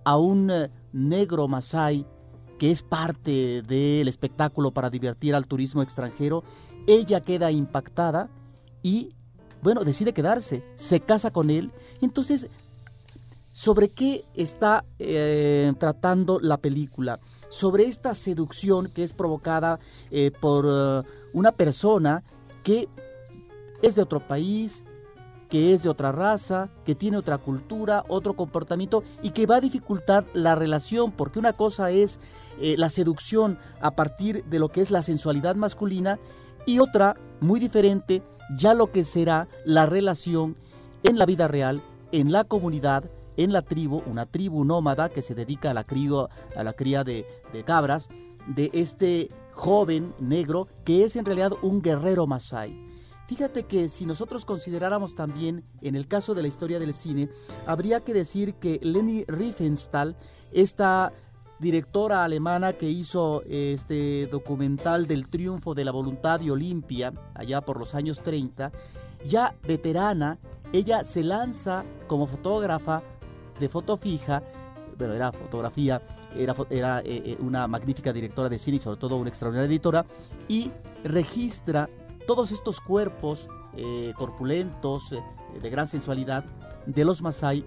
a 0.04 0.18
un 0.18 0.50
eh, 0.52 0.70
negro 0.92 1.48
masai 1.48 2.06
que 2.58 2.72
es 2.72 2.82
parte 2.82 3.62
del 3.62 4.08
espectáculo 4.08 4.72
para 4.72 4.90
divertir 4.90 5.36
al 5.36 5.48
turismo 5.48 5.82
extranjero, 5.82 6.44
ella 6.88 7.22
queda 7.22 7.52
impactada 7.52 8.30
y, 8.82 9.16
bueno, 9.62 9.84
decide 9.84 10.14
quedarse, 10.14 10.64
se 10.76 11.00
casa 11.00 11.32
con 11.32 11.50
él. 11.50 11.72
Entonces, 12.02 12.50
¿sobre 13.52 13.90
qué 13.90 14.24
está 14.36 14.86
eh, 15.00 15.74
tratando 15.78 16.40
la 16.40 16.58
película? 16.58 17.20
Sobre 17.54 17.84
esta 17.84 18.16
seducción 18.16 18.88
que 18.88 19.04
es 19.04 19.14
provocada 19.14 19.80
eh, 20.10 20.32
por 20.32 20.66
una 21.34 21.52
persona 21.52 22.24
que 22.64 22.90
es 23.84 23.94
de 23.94 24.02
otro 24.02 24.28
país, 24.28 24.84
que 25.54 25.72
es 25.72 25.84
de 25.84 25.90
otra 25.90 26.12
raza, 26.12 26.70
que 26.84 26.96
tiene 26.96 27.16
otra 27.16 27.38
cultura, 27.38 28.06
otro 28.08 28.36
comportamiento 28.36 29.04
y 29.22 29.30
que 29.30 29.46
va 29.46 29.58
a 29.58 29.62
dificultar 29.62 30.26
la 30.34 30.56
relación, 30.56 31.12
porque 31.12 31.38
una 31.38 31.54
cosa 31.54 31.92
es 31.92 32.20
eh, 32.60 32.74
la 32.76 32.90
seducción 32.90 33.60
a 33.80 33.92
partir 33.92 34.44
de 34.46 34.58
lo 34.58 34.70
que 34.70 34.82
es 34.82 34.90
la 34.90 35.04
sensualidad 35.04 35.56
masculina 35.56 36.18
y 36.66 36.80
otra, 36.80 37.18
muy 37.40 37.60
diferente, 37.60 38.24
ya 38.58 38.74
lo 38.74 38.92
que 38.92 39.04
será 39.04 39.48
la 39.64 39.86
relación 39.86 40.58
en 41.04 41.20
la 41.20 41.28
vida 41.28 41.48
real, 41.48 41.84
en 42.12 42.32
la 42.32 42.46
comunidad, 42.46 43.04
en 43.38 43.54
la 43.54 43.62
tribu, 43.62 44.04
una 44.06 44.26
tribu 44.26 44.64
nómada 44.64 45.10
que 45.10 45.22
se 45.22 45.36
dedica 45.36 45.72
a 45.72 45.74
la, 45.74 45.86
a 46.56 46.64
la 46.64 46.74
cría 46.74 47.04
de, 47.04 47.26
cabras, 47.66 48.10
de 48.48 48.70
este 48.74 49.30
joven 49.52 50.14
negro 50.20 50.68
que 50.84 51.04
es 51.04 51.16
en 51.16 51.26
realidad 51.26 51.54
un 51.62 51.82
guerrero 51.82 52.28
masai. 52.28 52.78
Fíjate 53.28 53.64
que 53.64 53.88
si 53.88 54.06
nosotros 54.06 54.46
consideráramos 54.46 55.16
también, 55.16 55.64
en 55.82 55.96
el 55.96 56.08
caso 56.08 56.34
de 56.34 56.42
la 56.42 56.48
historia 56.48 56.80
del 56.80 56.94
cine, 56.94 57.30
habría 57.66 58.02
que 58.02 58.14
decir 58.14 58.56
que 58.56 58.80
Leni 58.84 59.24
Riefenstahl, 59.26 60.18
esta 60.52 61.14
directora 61.60 62.26
alemana 62.26 62.74
que 62.74 62.90
hizo 62.90 63.42
este 63.48 64.28
documental 64.28 65.08
del 65.08 65.30
triunfo 65.30 65.74
de 65.74 65.86
la 65.86 65.92
voluntad 65.92 66.42
de 66.42 66.52
Olimpia, 66.52 67.14
allá 67.34 67.62
por 67.62 67.80
los 67.80 67.96
años 67.96 68.22
30, 68.22 68.72
ya 69.26 69.56
veterana, 69.66 70.38
ella 70.74 71.04
se 71.04 71.24
lanza 71.24 71.86
como 72.08 72.28
fotógrafa 72.28 73.04
de 73.60 73.70
foto 73.70 73.98
fija, 73.98 74.44
bueno, 74.98 75.14
era 75.14 75.32
fotografía, 75.32 76.02
era, 76.36 76.56
era 76.70 77.00
eh, 77.02 77.04
eh, 77.26 77.38
una 77.40 77.68
magnífica 77.68 78.14
directora 78.14 78.50
de 78.50 78.58
cine 78.58 78.78
y 78.78 78.80
sobre 78.80 79.00
todo 79.00 79.18
una 79.18 79.30
extraordinaria 79.30 79.70
editora, 79.70 80.06
y 80.48 80.72
registra 81.04 81.90
todos 82.28 82.52
estos 82.52 82.80
cuerpos 82.80 83.48
eh, 83.76 84.14
corpulentos, 84.18 85.14
de 85.62 85.70
gran 85.70 85.88
sensualidad, 85.88 86.46
de 86.86 87.06
los 87.06 87.22
Masai, 87.22 87.66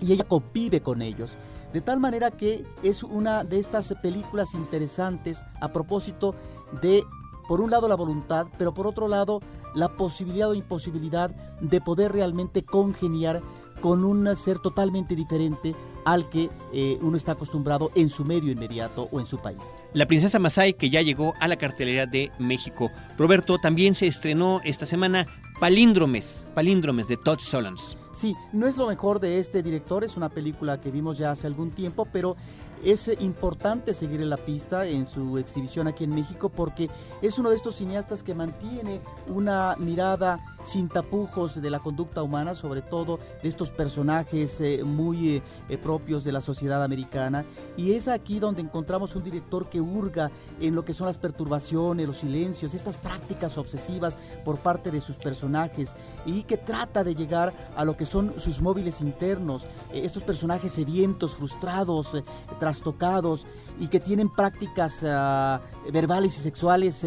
y 0.00 0.12
ella 0.12 0.24
convive 0.24 0.80
con 0.80 1.02
ellos. 1.02 1.36
De 1.72 1.80
tal 1.80 2.00
manera 2.00 2.30
que 2.30 2.64
es 2.82 3.02
una 3.02 3.44
de 3.44 3.58
estas 3.58 3.94
películas 4.02 4.54
interesantes 4.54 5.44
a 5.60 5.72
propósito 5.72 6.34
de, 6.82 7.04
por 7.48 7.60
un 7.60 7.70
lado, 7.70 7.88
la 7.88 7.94
voluntad, 7.94 8.46
pero 8.58 8.74
por 8.74 8.86
otro 8.86 9.08
lado, 9.08 9.40
la 9.74 9.88
posibilidad 9.96 10.50
o 10.50 10.54
imposibilidad 10.54 11.30
de 11.60 11.80
poder 11.80 12.12
realmente 12.12 12.64
congeniar 12.64 13.40
con 13.80 14.04
un 14.04 14.34
ser 14.36 14.58
totalmente 14.58 15.16
diferente 15.16 15.74
al 16.04 16.28
que 16.28 16.50
eh, 16.72 16.98
uno 17.02 17.16
está 17.16 17.32
acostumbrado 17.32 17.90
en 17.94 18.08
su 18.08 18.24
medio 18.24 18.50
inmediato 18.50 19.08
o 19.10 19.20
en 19.20 19.26
su 19.26 19.38
país. 19.38 19.74
La 19.92 20.06
princesa 20.06 20.38
Masai 20.38 20.74
que 20.74 20.90
ya 20.90 21.02
llegó 21.02 21.34
a 21.40 21.48
la 21.48 21.56
cartelera 21.56 22.06
de 22.06 22.30
México. 22.38 22.90
Roberto, 23.18 23.58
también 23.58 23.94
se 23.94 24.06
estrenó 24.06 24.60
esta 24.64 24.86
semana 24.86 25.26
Palíndromes, 25.60 26.46
Palíndromes 26.54 27.08
de 27.08 27.16
Todd 27.18 27.40
Solondz. 27.40 27.96
Sí, 28.12 28.36
no 28.52 28.66
es 28.66 28.76
lo 28.76 28.88
mejor 28.88 29.20
de 29.20 29.38
este 29.38 29.62
director, 29.62 30.02
es 30.02 30.16
una 30.16 30.28
película 30.28 30.80
que 30.80 30.90
vimos 30.90 31.16
ya 31.16 31.30
hace 31.30 31.46
algún 31.46 31.70
tiempo, 31.70 32.08
pero 32.10 32.36
es 32.82 33.10
importante 33.20 33.92
seguir 33.92 34.22
en 34.22 34.30
la 34.30 34.38
pista 34.38 34.86
en 34.86 35.04
su 35.04 35.36
exhibición 35.38 35.86
aquí 35.86 36.04
en 36.04 36.14
México 36.14 36.48
porque 36.48 36.88
es 37.20 37.38
uno 37.38 37.50
de 37.50 37.56
estos 37.56 37.76
cineastas 37.76 38.22
que 38.22 38.34
mantiene 38.34 39.00
una 39.28 39.76
mirada 39.78 40.40
sin 40.62 40.88
tapujos 40.88 41.60
de 41.60 41.70
la 41.70 41.78
conducta 41.78 42.22
humana, 42.22 42.54
sobre 42.54 42.82
todo 42.82 43.18
de 43.42 43.48
estos 43.48 43.70
personajes 43.70 44.60
eh, 44.60 44.82
muy 44.84 45.36
eh, 45.36 45.42
eh, 45.68 45.78
propios 45.78 46.24
de 46.24 46.32
la 46.32 46.40
sociedad 46.40 46.82
americana. 46.84 47.44
Y 47.76 47.92
es 47.92 48.08
aquí 48.08 48.38
donde 48.38 48.60
encontramos 48.60 49.16
un 49.16 49.24
director 49.24 49.68
que 49.68 49.80
hurga 49.80 50.30
en 50.60 50.74
lo 50.74 50.84
que 50.84 50.92
son 50.92 51.06
las 51.06 51.18
perturbaciones, 51.18 52.06
los 52.06 52.18
silencios, 52.18 52.74
estas 52.74 52.98
prácticas 52.98 53.56
obsesivas 53.56 54.18
por 54.44 54.58
parte 54.58 54.90
de 54.90 55.00
sus 55.00 55.16
personajes 55.16 55.94
y 56.26 56.42
que 56.42 56.56
trata 56.56 57.04
de 57.04 57.14
llegar 57.14 57.54
a 57.76 57.84
lo 57.84 57.96
que 57.96 58.04
son 58.10 58.34
sus 58.38 58.60
móviles 58.60 59.00
internos, 59.00 59.66
estos 59.94 60.22
personajes 60.24 60.72
sedientos, 60.72 61.34
frustrados, 61.34 62.22
trastocados 62.58 63.46
y 63.78 63.88
que 63.88 64.00
tienen 64.00 64.28
prácticas 64.28 65.04
ah, 65.08 65.62
verbales 65.90 66.36
y 66.38 66.42
sexuales 66.42 67.06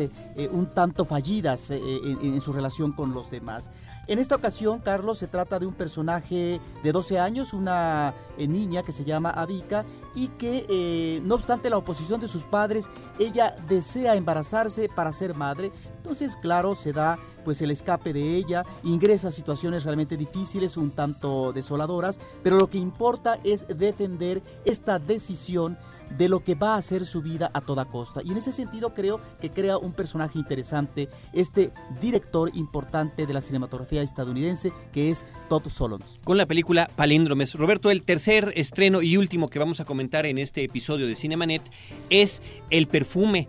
un 0.51 0.73
tanto 0.73 1.05
fallidas 1.05 1.69
en 1.69 2.41
su 2.41 2.51
relación 2.51 2.91
con 2.93 3.13
los 3.13 3.29
demás 3.29 3.43
más. 3.43 3.69
En 4.07 4.19
esta 4.19 4.35
ocasión, 4.35 4.79
Carlos, 4.79 5.17
se 5.19 5.27
trata 5.27 5.59
de 5.59 5.65
un 5.65 5.73
personaje 5.73 6.59
de 6.83 6.91
12 6.91 7.19
años, 7.19 7.53
una 7.53 8.13
eh, 8.37 8.47
niña 8.47 8.83
que 8.83 8.91
se 8.91 9.05
llama 9.05 9.29
Abika 9.29 9.85
y 10.13 10.27
que, 10.29 10.65
eh, 10.69 11.21
no 11.23 11.35
obstante 11.35 11.69
la 11.69 11.77
oposición 11.77 12.19
de 12.19 12.27
sus 12.27 12.43
padres, 12.43 12.89
ella 13.17 13.55
desea 13.69 14.15
embarazarse 14.15 14.89
para 14.93 15.11
ser 15.11 15.35
madre. 15.35 15.71
Entonces, 16.03 16.35
claro, 16.35 16.75
se 16.75 16.91
da 16.91 17.17
pues 17.45 17.61
el 17.61 17.71
escape 17.71 18.11
de 18.11 18.35
ella, 18.35 18.65
ingresa 18.83 19.29
a 19.29 19.31
situaciones 19.31 19.85
realmente 19.85 20.17
difíciles, 20.17 20.75
un 20.75 20.91
tanto 20.91 21.53
desoladoras, 21.53 22.19
pero 22.43 22.57
lo 22.57 22.69
que 22.69 22.77
importa 22.77 23.39
es 23.45 23.65
defender 23.69 24.41
esta 24.65 24.99
decisión 24.99 25.77
de 26.17 26.27
lo 26.27 26.43
que 26.43 26.55
va 26.55 26.75
a 26.75 26.81
ser 26.81 27.05
su 27.05 27.21
vida 27.21 27.49
a 27.53 27.61
toda 27.61 27.85
costa. 27.85 28.21
Y 28.21 28.31
en 28.31 28.37
ese 28.37 28.51
sentido 28.51 28.93
creo 28.93 29.21
que 29.39 29.49
crea 29.49 29.77
un 29.77 29.93
personaje 29.93 30.37
interesante 30.37 31.07
este 31.31 31.71
director 32.01 32.51
importante 32.53 33.25
de 33.25 33.33
la 33.33 33.39
cinematografía 33.39 34.01
estadounidense 34.01 34.73
que 34.91 35.09
es 35.09 35.25
Todd 35.47 35.69
Solondz. 35.69 36.19
Con 36.25 36.35
la 36.37 36.45
película 36.45 36.91
Palíndromes. 36.97 37.55
Roberto, 37.55 37.89
el 37.89 38.03
tercer 38.03 38.51
estreno 38.57 39.01
y 39.01 39.15
último 39.15 39.47
que 39.47 39.57
vamos 39.57 39.79
a 39.79 39.85
comentar 39.85 40.25
en 40.25 40.37
este 40.37 40.65
episodio 40.65 41.07
de 41.07 41.15
Cinemanet 41.15 41.63
es 42.09 42.41
El 42.69 42.87
perfume 42.87 43.47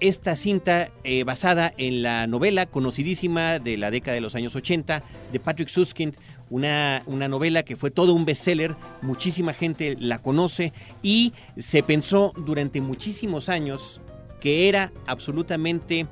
esta 0.00 0.36
cinta 0.36 0.90
eh, 1.04 1.24
basada 1.24 1.72
en 1.78 2.02
la 2.02 2.26
novela 2.26 2.66
conocidísima 2.66 3.58
de 3.58 3.76
la 3.76 3.90
década 3.90 4.14
de 4.14 4.20
los 4.20 4.34
años 4.34 4.54
80 4.54 5.02
de 5.32 5.40
Patrick 5.40 5.68
Suskind, 5.68 6.16
una, 6.50 7.02
una 7.06 7.28
novela 7.28 7.62
que 7.62 7.76
fue 7.76 7.90
todo 7.90 8.14
un 8.14 8.24
bestseller, 8.24 8.74
muchísima 9.02 9.52
gente 9.52 9.96
la 9.98 10.20
conoce 10.20 10.72
y 11.02 11.32
se 11.56 11.82
pensó 11.82 12.32
durante 12.36 12.80
muchísimos 12.80 13.48
años 13.48 14.00
que 14.40 14.68
era 14.68 14.92
absolutamente, 15.06 16.06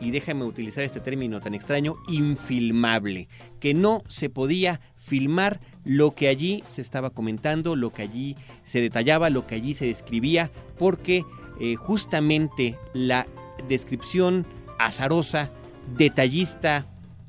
y 0.00 0.10
déjame 0.10 0.44
utilizar 0.44 0.84
este 0.84 1.00
término 1.00 1.40
tan 1.40 1.54
extraño, 1.54 1.96
infilmable, 2.08 3.28
que 3.60 3.74
no 3.74 4.02
se 4.08 4.30
podía 4.30 4.80
filmar 4.96 5.60
lo 5.84 6.14
que 6.14 6.28
allí 6.28 6.62
se 6.68 6.82
estaba 6.82 7.10
comentando, 7.10 7.76
lo 7.76 7.92
que 7.92 8.02
allí 8.02 8.36
se 8.62 8.80
detallaba, 8.80 9.30
lo 9.30 9.46
que 9.46 9.54
allí 9.54 9.74
se 9.74 9.86
describía, 9.86 10.50
porque 10.76 11.24
eh, 11.60 11.76
justamente 11.76 12.76
la 12.92 13.26
descripción 13.68 14.46
azarosa, 14.78 15.50
detallista 15.96 16.86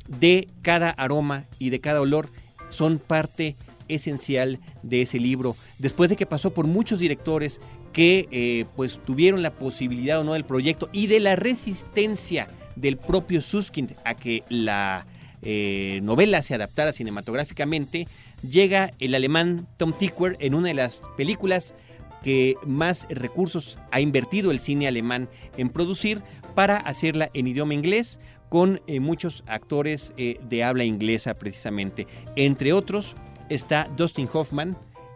de 0.07 0.47
cada 0.61 0.89
aroma 0.89 1.45
y 1.59 1.69
de 1.69 1.79
cada 1.79 2.01
olor 2.01 2.29
son 2.69 2.99
parte 2.99 3.55
esencial 3.87 4.59
de 4.83 5.01
ese 5.01 5.19
libro. 5.19 5.55
Después 5.79 6.09
de 6.09 6.15
que 6.15 6.25
pasó 6.25 6.51
por 6.53 6.67
muchos 6.67 6.99
directores 6.99 7.59
que 7.93 8.27
eh, 8.31 8.65
pues 8.75 8.99
tuvieron 9.03 9.41
la 9.41 9.51
posibilidad 9.51 10.19
o 10.19 10.23
no 10.23 10.33
del 10.33 10.45
proyecto 10.45 10.89
y 10.91 11.07
de 11.07 11.19
la 11.19 11.35
resistencia 11.35 12.47
del 12.75 12.97
propio 12.97 13.41
Suskind 13.41 13.95
a 14.05 14.13
que 14.15 14.43
la 14.49 15.05
eh, 15.41 15.99
novela 16.03 16.41
se 16.41 16.53
adaptara 16.53 16.93
cinematográficamente, 16.93 18.07
llega 18.47 18.91
el 18.99 19.15
alemán 19.15 19.67
Tom 19.77 19.93
Tykwer 19.93 20.37
en 20.39 20.53
una 20.53 20.67
de 20.69 20.73
las 20.75 21.03
películas 21.17 21.75
que 22.23 22.55
más 22.65 23.07
recursos 23.09 23.79
ha 23.91 24.01
invertido 24.01 24.51
el 24.51 24.59
cine 24.59 24.87
alemán 24.87 25.29
en 25.57 25.69
producir 25.69 26.21
para 26.55 26.77
hacerla 26.77 27.29
en 27.33 27.47
idioma 27.47 27.73
inglés, 27.73 28.19
con 28.49 28.81
eh, 28.87 28.99
muchos 28.99 29.43
actores 29.47 30.13
eh, 30.17 30.39
de 30.49 30.63
habla 30.63 30.83
inglesa 30.83 31.35
precisamente. 31.35 32.07
Entre 32.35 32.73
otros 32.73 33.15
está 33.49 33.87
Dustin 33.95 34.27
Hoffman, 34.31 34.75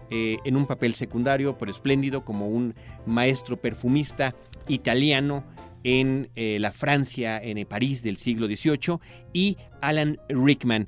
eh, 0.10 0.38
en 0.46 0.56
un 0.56 0.68
papel 0.68 0.94
secundario, 0.94 1.58
pero 1.58 1.72
espléndido, 1.72 2.24
como 2.24 2.48
un 2.48 2.76
maestro 3.06 3.58
perfumista 3.58 4.36
italiano 4.68 5.44
en 5.84 6.30
la 6.36 6.72
Francia, 6.72 7.44
en 7.44 7.66
París 7.68 8.04
del 8.04 8.16
siglo 8.16 8.48
XVIII, 8.48 9.00
y 9.34 9.58
Alan 9.82 10.18
Rickman. 10.30 10.88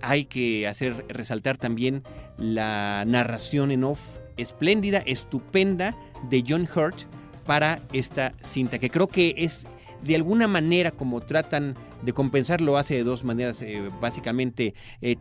Hay 0.00 0.24
que 0.24 0.66
hacer 0.66 1.04
resaltar 1.10 1.58
también 1.58 2.02
la 2.38 3.04
narración 3.06 3.72
en 3.72 3.84
off 3.84 4.00
espléndida, 4.36 4.98
estupenda 4.98 5.96
de 6.28 6.44
John 6.46 6.68
Hurt 6.74 7.02
para 7.44 7.80
esta 7.92 8.34
cinta, 8.42 8.78
que 8.78 8.90
creo 8.90 9.06
que 9.06 9.34
es 9.38 9.66
de 10.02 10.14
alguna 10.14 10.46
manera 10.46 10.90
como 10.90 11.20
tratan 11.20 11.74
de 12.02 12.12
compensar, 12.12 12.60
lo 12.60 12.76
hace 12.76 12.94
de 12.94 13.04
dos 13.04 13.24
maneras, 13.24 13.62
eh, 13.62 13.88
básicamente 14.00 14.74
eh, 15.00 15.16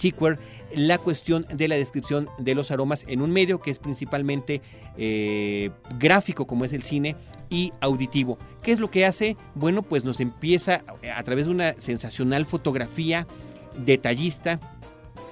la 0.76 0.98
cuestión 0.98 1.46
de 1.52 1.68
la 1.68 1.76
descripción 1.76 2.30
de 2.38 2.54
los 2.54 2.72
aromas 2.72 3.06
en 3.08 3.22
un 3.22 3.32
medio 3.32 3.60
que 3.60 3.72
es 3.72 3.80
principalmente 3.80 4.62
eh, 4.98 5.72
gráfico 5.98 6.46
como 6.46 6.66
es 6.66 6.74
el 6.74 6.84
cine 6.84 7.16
y 7.50 7.74
auditivo. 7.80 8.38
¿Qué 8.62 8.72
es 8.72 8.80
lo 8.80 8.92
que 8.92 9.06
hace? 9.06 9.38
Bueno, 9.56 9.82
pues 9.82 10.04
nos 10.04 10.20
empieza 10.20 10.84
a 11.16 11.24
través 11.24 11.46
de 11.46 11.52
una 11.52 11.74
sensacional 11.80 12.46
fotografía 12.46 13.26
detallista, 13.84 14.60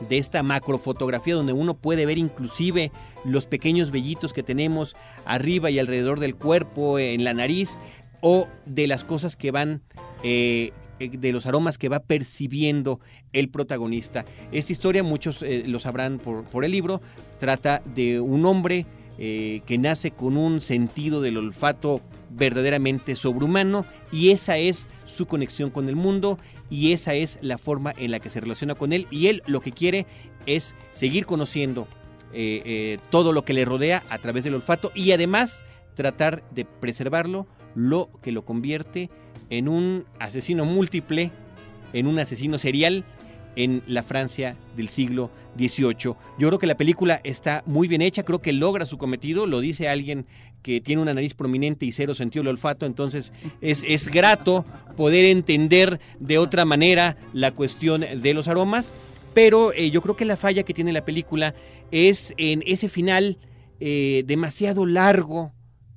de 0.10 0.18
esta 0.18 0.44
macrofotografía 0.44 1.36
donde 1.36 1.54
uno 1.54 1.76
puede 1.76 2.06
ver 2.06 2.18
inclusive 2.18 2.92
los 3.26 3.46
pequeños 3.46 3.92
vellitos 3.92 4.34
que 4.34 4.44
tenemos 4.44 4.96
arriba 5.26 5.70
y 5.70 5.80
alrededor 5.80 6.20
del 6.20 6.36
cuerpo, 6.36 7.00
en 7.00 7.24
la 7.24 7.34
nariz, 7.34 7.78
o 8.22 8.48
de 8.66 8.88
las 8.88 9.04
cosas 9.04 9.36
que 9.36 9.52
van, 9.52 9.82
eh, 10.24 10.72
eh, 11.00 11.10
de 11.10 11.34
los 11.34 11.46
aromas 11.46 11.78
que 11.78 11.90
va 11.90 12.00
percibiendo 12.00 13.02
el 13.34 13.50
protagonista. 13.50 14.26
Esta 14.52 14.72
historia, 14.72 15.04
muchos 15.04 15.44
eh, 15.44 15.64
lo 15.68 15.80
sabrán 15.80 16.20
por, 16.20 16.64
el 16.64 16.72
libro, 16.72 17.02
trata 17.40 17.82
de 17.94 18.20
un 18.20 18.46
hombre 18.46 18.86
que 19.16 19.78
nace 19.80 20.10
con 20.10 20.38
un 20.38 20.60
sentido 20.60 21.22
del 21.22 21.38
olfato 21.38 22.02
verdaderamente 22.36 23.16
sobrehumano 23.16 23.86
y 24.12 24.32
esa 24.32 24.58
es 24.58 24.88
su 25.06 25.26
conexión 25.26 25.70
con 25.70 25.90
el 25.90 25.96
mundo 25.96 26.40
y 26.70 26.92
esa 26.92 27.14
es 27.14 27.40
la 27.42 27.58
forma 27.58 27.94
en 27.98 28.12
la 28.12 28.20
que 28.20 28.30
se 28.30 28.42
relaciona 28.42 28.76
con 28.76 28.94
él 28.94 29.08
y 29.12 29.28
él 29.28 29.44
lo 29.46 29.62
que 29.62 29.72
quiere 29.72 30.06
es 30.46 30.76
seguir 30.92 31.26
conociendo 31.26 31.88
todo 33.12 33.32
lo 33.32 33.46
que 33.46 33.54
le 33.54 33.64
rodea 33.64 34.04
a 34.10 34.18
través 34.18 34.44
del 34.44 34.56
olfato 34.56 34.92
y 34.96 35.12
además 35.12 35.64
tratar 35.94 36.44
de 36.50 36.66
preservarlo 36.66 37.46
lo 37.76 38.10
que 38.22 38.32
lo 38.32 38.44
convierte 38.44 39.10
en 39.50 39.68
un 39.68 40.06
asesino 40.20 40.66
múltiple, 40.66 41.32
en 41.94 42.08
un 42.08 42.20
asesino 42.20 42.58
serial 42.58 43.06
en 43.56 43.84
la 43.88 44.04
Francia 44.04 44.56
del 44.76 44.90
siglo 44.90 45.30
XVIII. 45.58 46.16
Yo 46.40 46.48
creo 46.48 46.60
que 46.60 46.68
la 46.68 46.78
película 46.78 47.22
está 47.24 47.64
muy 47.66 47.88
bien 47.88 48.02
hecha, 48.02 48.24
creo 48.24 48.42
que 48.42 48.54
logra 48.54 48.86
su 48.86 48.98
cometido, 48.98 49.46
lo 49.46 49.60
dice 49.60 49.90
alguien 49.90 50.26
que 50.62 50.82
tiene 50.82 51.02
una 51.02 51.14
nariz 51.14 51.34
prominente 51.34 51.86
y 51.86 51.92
cero 51.92 52.14
sentido 52.14 52.44
del 52.44 52.52
olfato, 52.52 52.86
entonces 52.86 53.34
es, 53.62 53.84
es 53.88 54.08
grato 54.08 54.66
poder 54.96 55.26
entender 55.26 56.00
de 56.20 56.38
otra 56.38 56.66
manera 56.66 57.18
la 57.34 57.52
cuestión 57.52 58.02
de 58.02 58.34
los 58.34 58.48
aromas, 58.48 58.94
pero 59.34 59.74
eh, 59.74 59.92
yo 59.92 60.02
creo 60.02 60.16
que 60.16 60.26
la 60.26 60.38
falla 60.38 60.64
que 60.64 60.74
tiene 60.74 60.94
la 60.94 61.06
película 61.06 61.54
es 61.92 62.34
en 62.38 62.64
ese 62.66 62.88
final 62.88 63.38
eh, 63.80 64.24
demasiado 64.26 64.86
largo, 64.86 65.52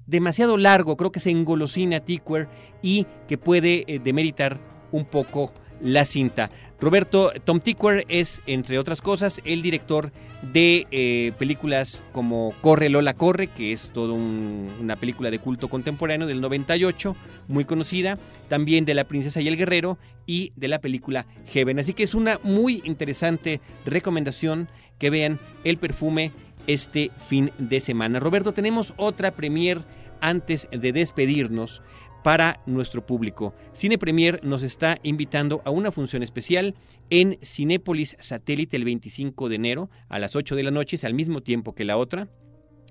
demasiado 0.06 0.56
largo, 0.56 0.96
creo 0.96 1.12
que 1.12 1.20
se 1.20 1.30
engolosina 1.30 2.00
Tickwer 2.00 2.48
y 2.82 3.06
que 3.28 3.38
puede 3.38 3.84
eh, 3.86 4.00
demeritar 4.02 4.60
un 4.92 5.04
poco 5.04 5.52
la 5.80 6.04
cinta. 6.04 6.50
Roberto 6.78 7.32
Tom 7.44 7.60
Tickwer 7.60 8.04
es, 8.08 8.42
entre 8.46 8.78
otras 8.78 9.00
cosas, 9.00 9.40
el 9.44 9.62
director 9.62 10.12
de 10.42 10.86
eh, 10.90 11.32
películas 11.38 12.02
como 12.12 12.54
Corre 12.60 12.90
Lola 12.90 13.14
Corre, 13.14 13.46
que 13.46 13.72
es 13.72 13.92
toda 13.92 14.12
una 14.12 14.96
película 14.96 15.30
de 15.30 15.38
culto 15.38 15.68
contemporáneo 15.68 16.26
del 16.26 16.42
98, 16.42 17.16
muy 17.48 17.64
conocida, 17.64 18.18
también 18.48 18.84
de 18.84 18.94
La 18.94 19.04
Princesa 19.04 19.40
y 19.40 19.48
el 19.48 19.56
Guerrero 19.56 19.98
y 20.26 20.52
de 20.56 20.68
la 20.68 20.78
película 20.78 21.26
Heaven. 21.46 21.78
Así 21.78 21.94
que 21.94 22.02
es 22.02 22.14
una 22.14 22.38
muy 22.42 22.82
interesante 22.84 23.62
recomendación 23.86 24.68
que 24.98 25.08
vean 25.08 25.40
el 25.64 25.78
perfume 25.78 26.32
este 26.66 27.10
fin 27.26 27.52
de 27.58 27.80
semana. 27.80 28.20
Roberto, 28.20 28.52
tenemos 28.52 28.92
otra 28.96 29.30
premier 29.30 29.78
antes 30.20 30.68
de 30.70 30.92
despedirnos 30.92 31.82
para 32.26 32.60
nuestro 32.66 33.06
público. 33.06 33.54
Cine 33.70 33.98
Premier 33.98 34.40
nos 34.42 34.64
está 34.64 34.98
invitando 35.04 35.62
a 35.64 35.70
una 35.70 35.92
función 35.92 36.24
especial 36.24 36.74
en 37.08 37.38
Cinépolis 37.40 38.16
Satélite 38.18 38.76
el 38.76 38.84
25 38.84 39.48
de 39.48 39.54
enero 39.54 39.90
a 40.08 40.18
las 40.18 40.34
8 40.34 40.56
de 40.56 40.64
la 40.64 40.72
noche, 40.72 40.96
es 40.96 41.04
al 41.04 41.14
mismo 41.14 41.40
tiempo 41.40 41.76
que 41.76 41.84
la 41.84 41.96
otra 41.96 42.26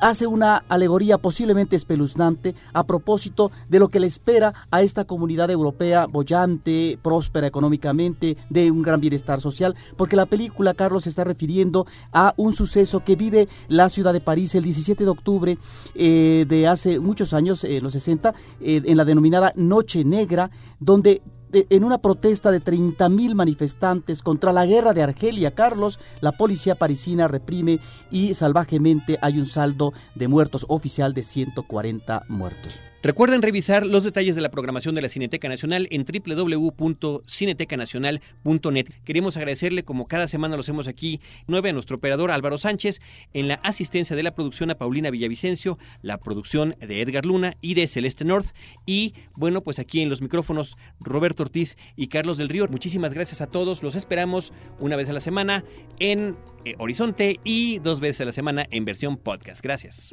hace 0.00 0.26
una 0.26 0.64
alegoría 0.68 1.18
posiblemente 1.18 1.76
espeluznante 1.76 2.54
a 2.72 2.86
propósito 2.86 3.50
de 3.68 3.78
lo 3.78 3.88
que 3.88 4.00
le 4.00 4.06
espera 4.06 4.54
a 4.70 4.82
esta 4.82 5.04
comunidad 5.04 5.50
europea 5.50 6.06
bollante, 6.06 6.98
próspera 7.02 7.46
económicamente, 7.46 8.36
de 8.50 8.70
un 8.70 8.82
gran 8.82 9.00
bienestar 9.00 9.40
social, 9.40 9.74
porque 9.96 10.16
la 10.16 10.26
película, 10.26 10.74
Carlos, 10.74 11.04
se 11.04 11.10
está 11.10 11.24
refiriendo 11.24 11.86
a 12.12 12.34
un 12.36 12.52
suceso 12.54 13.04
que 13.04 13.16
vive 13.16 13.48
la 13.68 13.88
ciudad 13.88 14.12
de 14.12 14.20
París 14.20 14.54
el 14.54 14.64
17 14.64 15.04
de 15.04 15.10
octubre 15.10 15.58
eh, 15.94 16.44
de 16.48 16.68
hace 16.68 17.00
muchos 17.00 17.32
años, 17.32 17.64
en 17.64 17.82
los 17.82 17.92
60, 17.92 18.34
eh, 18.60 18.82
en 18.84 18.96
la 18.96 19.04
denominada 19.04 19.52
Noche 19.56 20.04
Negra, 20.04 20.50
donde 20.80 21.22
en 21.52 21.84
una 21.84 21.98
protesta 21.98 22.50
de 22.50 22.60
30.000 22.60 23.34
manifestantes 23.34 24.22
contra 24.22 24.52
la 24.52 24.66
guerra 24.66 24.92
de 24.92 25.02
Argelia, 25.02 25.54
Carlos, 25.54 25.98
la 26.20 26.32
policía 26.32 26.74
parisina 26.74 27.28
reprime 27.28 27.80
y 28.10 28.34
salvajemente 28.34 29.18
hay 29.22 29.38
un 29.38 29.46
saldo 29.46 29.92
de 30.14 30.28
muertos 30.28 30.66
oficial 30.68 31.14
de 31.14 31.24
140 31.24 32.24
muertos. 32.28 32.80
Recuerden 33.06 33.40
revisar 33.40 33.86
los 33.86 34.02
detalles 34.02 34.34
de 34.34 34.42
la 34.42 34.50
programación 34.50 34.96
de 34.96 35.00
la 35.00 35.08
Cineteca 35.08 35.48
Nacional 35.48 35.86
en 35.92 36.04
www.cinetecanacional.net. 36.04 38.86
Queremos 39.04 39.36
agradecerle, 39.36 39.84
como 39.84 40.08
cada 40.08 40.26
semana 40.26 40.56
lo 40.56 40.62
hacemos 40.62 40.88
aquí, 40.88 41.20
nueve 41.46 41.70
a 41.70 41.72
nuestro 41.72 41.98
operador 41.98 42.32
Álvaro 42.32 42.58
Sánchez, 42.58 42.98
en 43.32 43.46
la 43.46 43.60
asistencia 43.62 44.16
de 44.16 44.24
la 44.24 44.34
producción 44.34 44.72
a 44.72 44.74
Paulina 44.74 45.12
Villavicencio, 45.12 45.78
la 46.02 46.18
producción 46.18 46.74
de 46.80 47.00
Edgar 47.00 47.26
Luna 47.26 47.56
y 47.60 47.74
de 47.74 47.86
Celeste 47.86 48.24
North, 48.24 48.48
y 48.86 49.14
bueno, 49.36 49.62
pues 49.62 49.78
aquí 49.78 50.02
en 50.02 50.08
los 50.08 50.20
micrófonos 50.20 50.76
Roberto 50.98 51.44
Ortiz 51.44 51.76
y 51.94 52.08
Carlos 52.08 52.38
del 52.38 52.48
Río. 52.48 52.66
Muchísimas 52.66 53.14
gracias 53.14 53.40
a 53.40 53.46
todos, 53.46 53.84
los 53.84 53.94
esperamos 53.94 54.52
una 54.80 54.96
vez 54.96 55.08
a 55.08 55.12
la 55.12 55.20
semana 55.20 55.64
en 56.00 56.36
eh, 56.64 56.74
Horizonte 56.78 57.38
y 57.44 57.78
dos 57.78 58.00
veces 58.00 58.22
a 58.22 58.24
la 58.24 58.32
semana 58.32 58.66
en 58.72 58.84
versión 58.84 59.16
podcast. 59.16 59.62
Gracias. 59.62 60.12